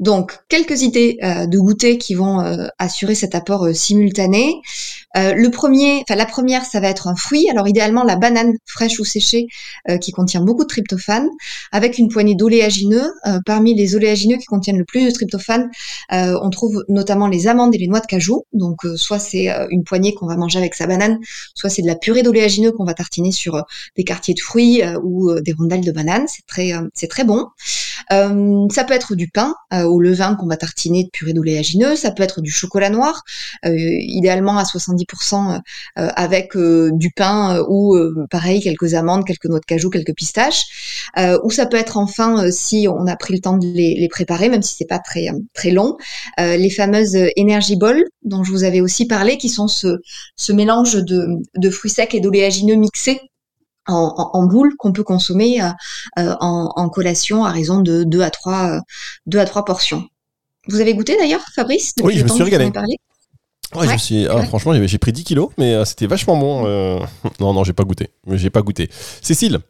Donc, 0.00 0.38
quelques 0.48 0.82
idées 0.82 1.18
de 1.22 1.58
goûter 1.58 1.98
qui 1.98 2.14
vont 2.14 2.38
assurer 2.78 3.14
cet 3.14 3.34
apport 3.34 3.68
simultané. 3.74 4.62
Euh, 5.16 5.34
le 5.34 5.50
premier, 5.50 6.04
la 6.08 6.26
première, 6.26 6.64
ça 6.64 6.80
va 6.80 6.88
être 6.88 7.08
un 7.08 7.16
fruit. 7.16 7.48
Alors 7.50 7.66
idéalement 7.66 8.04
la 8.04 8.16
banane 8.16 8.54
fraîche 8.66 9.00
ou 9.00 9.04
séchée 9.04 9.46
euh, 9.88 9.98
qui 9.98 10.12
contient 10.12 10.40
beaucoup 10.40 10.64
de 10.64 10.68
tryptophane, 10.68 11.28
avec 11.72 11.98
une 11.98 12.08
poignée 12.08 12.34
d'oléagineux. 12.34 13.12
Euh, 13.26 13.38
parmi 13.44 13.74
les 13.74 13.96
oléagineux 13.96 14.36
qui 14.36 14.44
contiennent 14.44 14.78
le 14.78 14.84
plus 14.84 15.04
de 15.04 15.10
tryptophane, 15.10 15.70
on 16.10 16.50
trouve 16.50 16.84
notamment 16.88 17.28
les 17.28 17.48
amandes 17.48 17.74
et 17.74 17.78
les 17.78 17.88
noix 17.88 18.00
de 18.00 18.06
cajou. 18.06 18.44
Donc 18.52 18.80
soit 18.96 19.18
c'est 19.18 19.48
une 19.70 19.84
poignée 19.84 20.14
qu'on 20.14 20.26
va 20.26 20.36
manger 20.36 20.58
avec 20.58 20.74
sa 20.74 20.86
banane, 20.86 21.18
soit 21.54 21.70
c'est 21.70 21.82
de 21.82 21.86
la 21.86 21.96
purée 21.96 22.22
d'oléagineux 22.22 22.72
qu'on 22.72 22.84
va 22.84 22.94
tartiner 22.94 23.32
sur 23.32 23.64
des 23.96 24.04
quartiers 24.04 24.34
de 24.34 24.40
fruits 24.40 24.82
ou 25.02 25.32
des 25.40 25.52
rondelles 25.52 25.84
de 25.84 25.92
banane. 25.92 26.26
C'est 26.28 26.46
très, 26.46 26.72
c'est 26.94 27.08
très 27.08 27.24
bon. 27.24 27.46
Ça 28.10 28.84
peut 28.84 28.94
être 28.94 29.14
du 29.14 29.28
pain 29.28 29.54
au 29.72 30.00
levain 30.00 30.34
qu'on 30.34 30.46
va 30.46 30.56
tartiner 30.56 31.04
de 31.04 31.10
purée 31.10 31.32
d'oléagineux. 31.32 31.96
Ça 31.96 32.10
peut 32.10 32.22
être 32.22 32.40
du 32.40 32.50
chocolat 32.50 32.90
noir, 32.90 33.22
idéalement 33.64 34.58
à 34.58 34.64
70% 34.64 34.98
euh, 35.34 35.58
euh, 35.98 36.08
avec 36.16 36.56
euh, 36.56 36.90
du 36.92 37.10
pain 37.10 37.62
ou 37.68 37.96
pareil 38.30 38.60
quelques 38.60 38.94
amandes, 38.94 39.24
quelques 39.24 39.46
noix 39.46 39.60
de 39.60 39.64
cajou, 39.64 39.90
quelques 39.90 40.14
pistaches. 40.14 40.64
ou 41.42 41.50
ça 41.50 41.66
peut 41.66 41.76
être 41.76 41.96
enfin 41.96 42.50
si 42.50 42.86
on 42.88 43.06
a 43.06 43.16
pris 43.16 43.34
le 43.34 43.40
temps 43.40 43.56
de 43.56 43.66
les, 43.66 44.08
préparer, 44.10 44.48
même 44.48 44.62
si 44.62 44.74
c'est 44.76 44.86
pas 44.86 44.98
très 44.98 45.28
très 45.54 45.70
long, 45.70 45.96
les 46.38 46.70
fameuses 46.70 47.16
Energy 47.38 47.76
Balls 47.76 48.04
dont 48.24 48.44
je 48.44 48.50
vous 48.50 48.64
avais 48.64 48.80
aussi 48.80 49.06
parlé, 49.06 49.38
qui 49.38 49.48
sont 49.48 49.68
ce, 49.68 49.98
ce 50.36 50.52
mélange 50.52 50.94
de, 50.94 51.28
de 51.56 51.70
fruits 51.70 51.90
secs 51.90 52.14
et 52.14 52.20
d'oléagineux 52.20 52.76
mixés 52.76 53.20
en, 53.88 54.30
en, 54.32 54.46
boule 54.46 54.74
qu'on 54.78 54.92
peut 54.92 55.02
consommer 55.02 55.60
en, 56.16 56.72
en, 56.76 56.88
collation 56.88 57.44
à 57.44 57.50
raison 57.50 57.80
de 57.80 58.04
2 58.04 58.20
à 58.20 58.30
3, 58.30 58.80
2 59.26 59.38
à 59.38 59.44
3 59.44 59.64
portions. 59.64 60.04
Vous 60.68 60.80
avez 60.80 60.94
goûté 60.94 61.16
d'ailleurs, 61.16 61.44
Fabrice 61.54 61.94
Oui, 62.02 62.18
je 62.18 62.24
me 62.24 62.28
suis 62.28 62.42
régalé. 62.42 62.70
Ouais, 63.74 63.86
je 63.88 63.96
suis... 63.98 64.26
Ah, 64.26 64.42
franchement, 64.44 64.72
j'ai 64.86 64.98
pris 64.98 65.12
10 65.12 65.24
kilos, 65.24 65.50
mais 65.58 65.74
euh, 65.74 65.84
c'était 65.84 66.06
vachement 66.06 66.36
bon. 66.36 66.66
Euh. 66.66 67.00
Non, 67.40 67.52
non, 67.52 67.64
j'ai 67.64 67.72
pas 67.72 67.84
goûté. 67.84 68.08
J'ai 68.26 68.50
pas 68.50 68.62
goûté. 68.62 68.88
Cécile, 69.20 69.60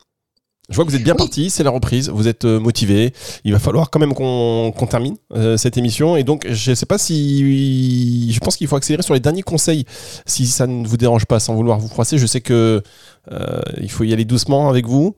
je 0.71 0.77
vois 0.77 0.85
que 0.85 0.91
vous 0.91 0.97
êtes 0.97 1.03
bien 1.03 1.15
parti, 1.15 1.51
c'est 1.51 1.65
la 1.65 1.71
reprise, 1.71 2.09
vous 2.11 2.29
êtes 2.29 2.45
euh, 2.45 2.61
motivé. 2.61 3.13
Il 3.45 3.53
va 3.53 3.59
falloir 3.59 3.91
quand 3.91 3.99
même 3.99 4.15
qu'on 4.15 4.73
termine 4.89 5.17
cette 5.57 5.77
émission. 5.77 6.17
Et 6.17 6.25
donc, 6.25 6.47
je 6.49 6.75
sais 6.75 6.87
pas 6.87 6.99
si. 6.99 8.31
Je 8.33 8.39
pense 8.41 8.57
qu'il 8.57 8.69
faut 8.69 8.77
accélérer 8.77 9.03
sur 9.03 9.15
les 9.15 9.21
derniers 9.21 9.43
conseils, 9.43 9.85
si 10.27 10.47
ça 10.47 10.67
ne 10.67 10.87
vous 10.87 10.97
dérange 10.97 11.25
pas, 11.27 11.41
sans 11.41 11.55
vouloir 11.55 11.79
vous 11.79 11.89
froisser. 11.89 12.19
Je 12.19 12.27
sais 12.27 12.41
que 12.41 12.83
Euh, 13.31 13.61
il 13.81 13.91
faut 13.91 14.05
y 14.05 14.13
aller 14.13 14.25
doucement 14.25 14.69
avec 14.69 14.87
vous. 14.87 15.15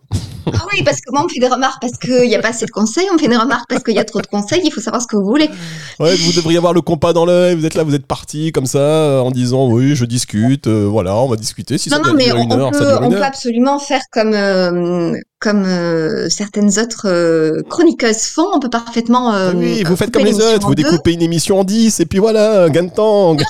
Ah 0.46 0.64
oui, 0.72 0.82
parce 0.84 1.00
que 1.00 1.10
moi, 1.12 1.20
on 1.22 1.24
me 1.24 1.28
fait 1.28 1.40
des 1.40 1.48
remarques 1.48 1.80
parce 1.80 1.98
qu'il 1.98 2.26
n'y 2.28 2.34
a 2.34 2.40
pas 2.40 2.48
assez 2.48 2.66
de 2.66 2.70
conseils, 2.70 3.06
on 3.10 3.14
me 3.14 3.18
fait 3.18 3.28
des 3.28 3.36
remarques 3.36 3.68
parce 3.68 3.82
qu'il 3.82 3.94
y 3.94 3.98
a 3.98 4.04
trop 4.04 4.20
de 4.20 4.26
conseils, 4.26 4.62
il 4.64 4.72
faut 4.72 4.80
savoir 4.80 5.02
ce 5.02 5.06
que 5.06 5.16
vous 5.16 5.24
voulez. 5.24 5.50
Ouais, 5.98 6.14
vous 6.14 6.32
devriez 6.32 6.58
avoir 6.58 6.72
le 6.72 6.80
compas 6.80 7.12
dans 7.12 7.24
l'œil, 7.24 7.54
vous 7.54 7.66
êtes 7.66 7.74
là, 7.74 7.82
vous 7.82 7.94
êtes 7.94 8.06
parti 8.06 8.52
comme 8.52 8.66
ça, 8.66 8.78
euh, 8.78 9.20
en 9.20 9.30
disant 9.30 9.68
oui, 9.68 9.94
je 9.94 10.04
discute, 10.04 10.66
euh, 10.66 10.86
voilà, 10.86 11.14
on 11.16 11.28
va 11.28 11.36
discuter. 11.36 11.78
Si 11.78 11.90
non, 11.90 11.98
ça 11.98 12.02
non, 12.02 12.14
mais 12.16 12.32
on, 12.32 12.50
heure, 12.50 12.70
peut, 12.70 12.96
on 13.02 13.10
peut 13.10 13.22
absolument 13.22 13.78
faire 13.78 14.00
comme, 14.10 14.32
euh, 14.34 15.12
comme 15.38 15.66
certaines 16.28 16.78
autres 16.78 17.62
chroniqueuses 17.68 18.24
font, 18.24 18.48
on 18.54 18.60
peut 18.60 18.70
parfaitement. 18.70 19.30
Ah 19.30 19.50
oui, 19.54 19.82
vous 19.84 19.96
faites 19.96 20.12
comme 20.12 20.24
les 20.24 20.40
autres, 20.40 20.66
vous 20.66 20.74
deux. 20.74 20.84
découpez 20.84 21.12
une 21.12 21.22
émission 21.22 21.60
en 21.60 21.64
10 21.64 22.00
et 22.00 22.06
puis 22.06 22.18
voilà, 22.18 22.68
gain 22.70 22.84
de 22.84 22.90
temps. 22.90 23.36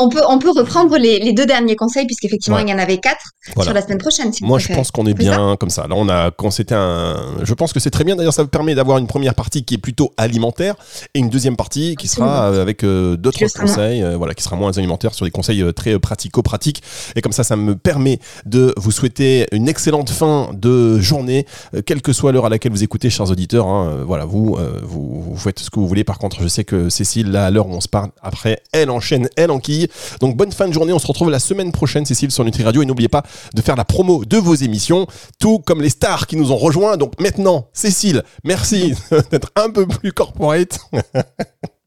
On 0.00 0.08
peut, 0.08 0.20
on 0.28 0.38
peut 0.38 0.50
reprendre 0.50 0.96
les, 0.96 1.18
les 1.18 1.32
deux 1.32 1.44
derniers 1.46 1.74
conseils, 1.74 2.06
puisqu'effectivement, 2.06 2.58
Ouais. 2.58 2.62
il 2.64 2.68
y 2.70 2.72
en 2.74 2.78
avait 2.78 2.98
quatre 2.98 3.24
Voilà. 3.56 3.64
sur 3.70 3.74
la 3.74 3.82
semaine 3.82 3.98
prochaine. 3.98 4.32
Si 4.32 4.44
Moi, 4.44 4.60
je 4.60 4.68
pense 4.72 4.92
qu'on 4.92 5.06
est 5.06 5.10
ça 5.10 5.16
bien 5.16 5.56
comme 5.58 5.70
ça. 5.70 5.88
Là, 5.88 5.94
on 5.96 6.08
a, 6.08 6.30
quand 6.30 6.52
c'était 6.52 6.76
un, 6.76 7.16
je 7.42 7.52
pense 7.54 7.72
que 7.72 7.80
c'est 7.80 7.90
très 7.90 8.04
bien. 8.04 8.14
D'ailleurs, 8.14 8.32
ça 8.32 8.44
permet 8.44 8.76
d'avoir 8.76 8.98
une 8.98 9.08
première 9.08 9.34
partie 9.34 9.64
qui 9.64 9.74
est 9.74 9.78
plutôt 9.78 10.12
alimentaire 10.16 10.76
et 11.14 11.18
une 11.18 11.30
deuxième 11.30 11.56
partie 11.56 11.96
qui 11.96 12.06
sera 12.06 12.44
euh, 12.52 12.62
avec 12.62 12.84
euh, 12.84 13.16
d'autres 13.16 13.40
conseils, 13.58 14.04
euh, 14.04 14.16
voilà, 14.16 14.34
qui 14.34 14.44
sera 14.44 14.54
moins 14.54 14.70
alimentaire 14.76 15.14
sur 15.14 15.24
des 15.24 15.32
conseils 15.32 15.62
euh, 15.62 15.72
très 15.72 15.98
pratico-pratiques. 15.98 16.80
Et 17.16 17.20
comme 17.20 17.32
ça, 17.32 17.42
ça 17.42 17.56
me 17.56 17.74
permet 17.74 18.20
de 18.46 18.72
vous 18.76 18.92
souhaiter 18.92 19.48
une 19.50 19.68
excellente 19.68 20.10
fin 20.10 20.50
de 20.52 21.00
journée, 21.00 21.44
quelle 21.86 22.02
que 22.02 22.12
soit 22.12 22.30
l'heure 22.30 22.46
à 22.46 22.50
laquelle 22.50 22.70
vous 22.70 22.84
écoutez, 22.84 23.10
chers 23.10 23.30
auditeurs. 23.30 23.66
hein. 23.66 24.04
Voilà, 24.06 24.26
vous, 24.26 24.56
vous, 24.84 25.22
vous 25.22 25.36
faites 25.36 25.58
ce 25.58 25.70
que 25.70 25.80
vous 25.80 25.88
voulez. 25.88 26.04
Par 26.04 26.18
contre, 26.18 26.40
je 26.40 26.46
sais 26.46 26.62
que 26.62 26.88
Cécile, 26.88 27.32
là, 27.32 27.46
à 27.46 27.50
l'heure 27.50 27.66
où 27.66 27.72
on 27.72 27.80
se 27.80 27.88
parle, 27.88 28.10
après, 28.22 28.62
elle 28.72 28.90
enchaîne, 28.90 29.28
elle 29.36 29.50
enquille. 29.50 29.87
Donc, 30.20 30.36
bonne 30.36 30.52
fin 30.52 30.68
de 30.68 30.72
journée. 30.72 30.92
On 30.92 30.98
se 30.98 31.06
retrouve 31.06 31.30
la 31.30 31.38
semaine 31.38 31.72
prochaine, 31.72 32.04
Cécile, 32.04 32.30
sur 32.30 32.44
Nutri 32.44 32.62
Radio. 32.62 32.82
Et 32.82 32.86
n'oubliez 32.86 33.08
pas 33.08 33.22
de 33.54 33.62
faire 33.62 33.76
la 33.76 33.84
promo 33.84 34.24
de 34.24 34.36
vos 34.36 34.54
émissions, 34.54 35.06
tout 35.38 35.58
comme 35.58 35.82
les 35.82 35.90
stars 35.90 36.26
qui 36.26 36.36
nous 36.36 36.52
ont 36.52 36.56
rejoints. 36.56 36.96
Donc 36.96 37.18
maintenant, 37.20 37.68
Cécile, 37.72 38.22
merci 38.44 38.94
d'être 39.30 39.50
un 39.56 39.70
peu 39.70 39.86
plus 39.86 40.12
corporate. 40.12 40.78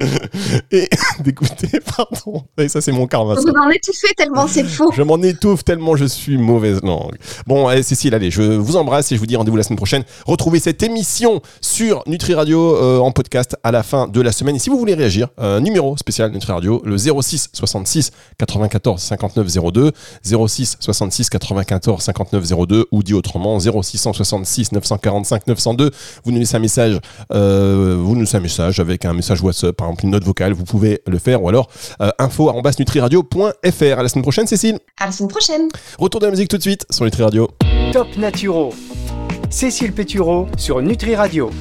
Et 0.70 0.88
d'écouter, 1.20 1.80
pardon. 1.96 2.42
Et 2.58 2.68
ça, 2.68 2.80
c'est 2.80 2.92
mon 2.92 3.06
karma. 3.06 3.34
Vous 3.34 3.42
en 3.42 3.70
étouffez 3.70 4.14
tellement 4.16 4.46
c'est 4.48 4.64
faux. 4.64 4.92
Je 4.94 5.02
m'en 5.02 5.20
étouffe 5.22 5.64
tellement 5.64 5.96
je 5.96 6.04
suis 6.04 6.38
mauvaise 6.38 6.80
langue. 6.82 7.16
Bon, 7.46 7.68
allez, 7.68 7.82
Cécile, 7.82 8.14
allez, 8.14 8.30
je 8.30 8.42
vous 8.42 8.76
embrasse 8.76 9.12
et 9.12 9.14
je 9.14 9.20
vous 9.20 9.26
dis 9.26 9.36
rendez-vous 9.36 9.56
la 9.56 9.62
semaine 9.62 9.76
prochaine. 9.76 10.04
Retrouvez 10.26 10.58
cette 10.58 10.82
émission 10.82 11.40
sur 11.60 12.02
Nutri 12.06 12.34
Radio 12.34 12.76
euh, 12.76 12.98
en 12.98 13.12
podcast 13.12 13.56
à 13.62 13.70
la 13.70 13.82
fin 13.82 14.08
de 14.08 14.20
la 14.20 14.32
semaine. 14.32 14.56
Et 14.56 14.58
si 14.58 14.70
vous 14.70 14.78
voulez 14.78 14.94
réagir, 14.94 15.28
euh, 15.40 15.60
numéro 15.60 15.96
spécial 15.96 16.30
Nutri 16.30 16.52
Radio, 16.52 16.82
le 16.84 16.96
06 16.96 17.50
66 17.52 18.10
94 18.38 19.00
59 19.00 19.72
02, 19.72 19.92
06 20.22 20.76
66 20.80 21.30
94 21.30 22.02
59 22.02 22.66
02, 22.66 22.86
ou 22.90 23.02
dit 23.02 23.14
autrement 23.14 23.58
0666 23.58 24.72
945 24.72 25.46
902. 25.46 25.90
Vous 26.24 26.32
nous 26.32 26.38
laissez 26.38 26.56
un 26.56 26.60
message, 26.60 26.98
euh, 27.32 27.96
vous 27.98 28.14
nous 28.14 28.20
laissez 28.20 28.36
un 28.36 28.40
message 28.40 28.80
avec 28.80 29.04
un 29.04 29.12
message 29.12 29.42
WhatsApp, 29.42 29.80
par 29.84 29.90
exemple 29.90 30.04
une 30.06 30.12
note 30.12 30.24
vocale, 30.24 30.54
vous 30.54 30.64
pouvez 30.64 31.02
le 31.06 31.18
faire, 31.18 31.42
ou 31.42 31.48
alors 31.48 31.68
euh. 32.00 32.10
À 32.18 34.02
la 34.02 34.08
semaine 34.08 34.22
prochaine, 34.22 34.46
Cécile. 34.46 34.78
À 34.98 35.06
la 35.06 35.12
semaine 35.12 35.28
prochaine. 35.28 35.68
Retour 35.98 36.20
de 36.20 36.26
la 36.26 36.30
musique 36.30 36.48
tout 36.48 36.56
de 36.56 36.62
suite 36.62 36.86
sur 36.90 37.04
Nutri 37.04 37.22
Radio. 37.22 37.50
Top 37.92 38.06
Naturo. 38.16 38.72
Cécile 39.50 39.92
Pétureau 39.92 40.46
sur 40.56 40.80
Nutri 40.80 41.14
Radio. 41.14 41.50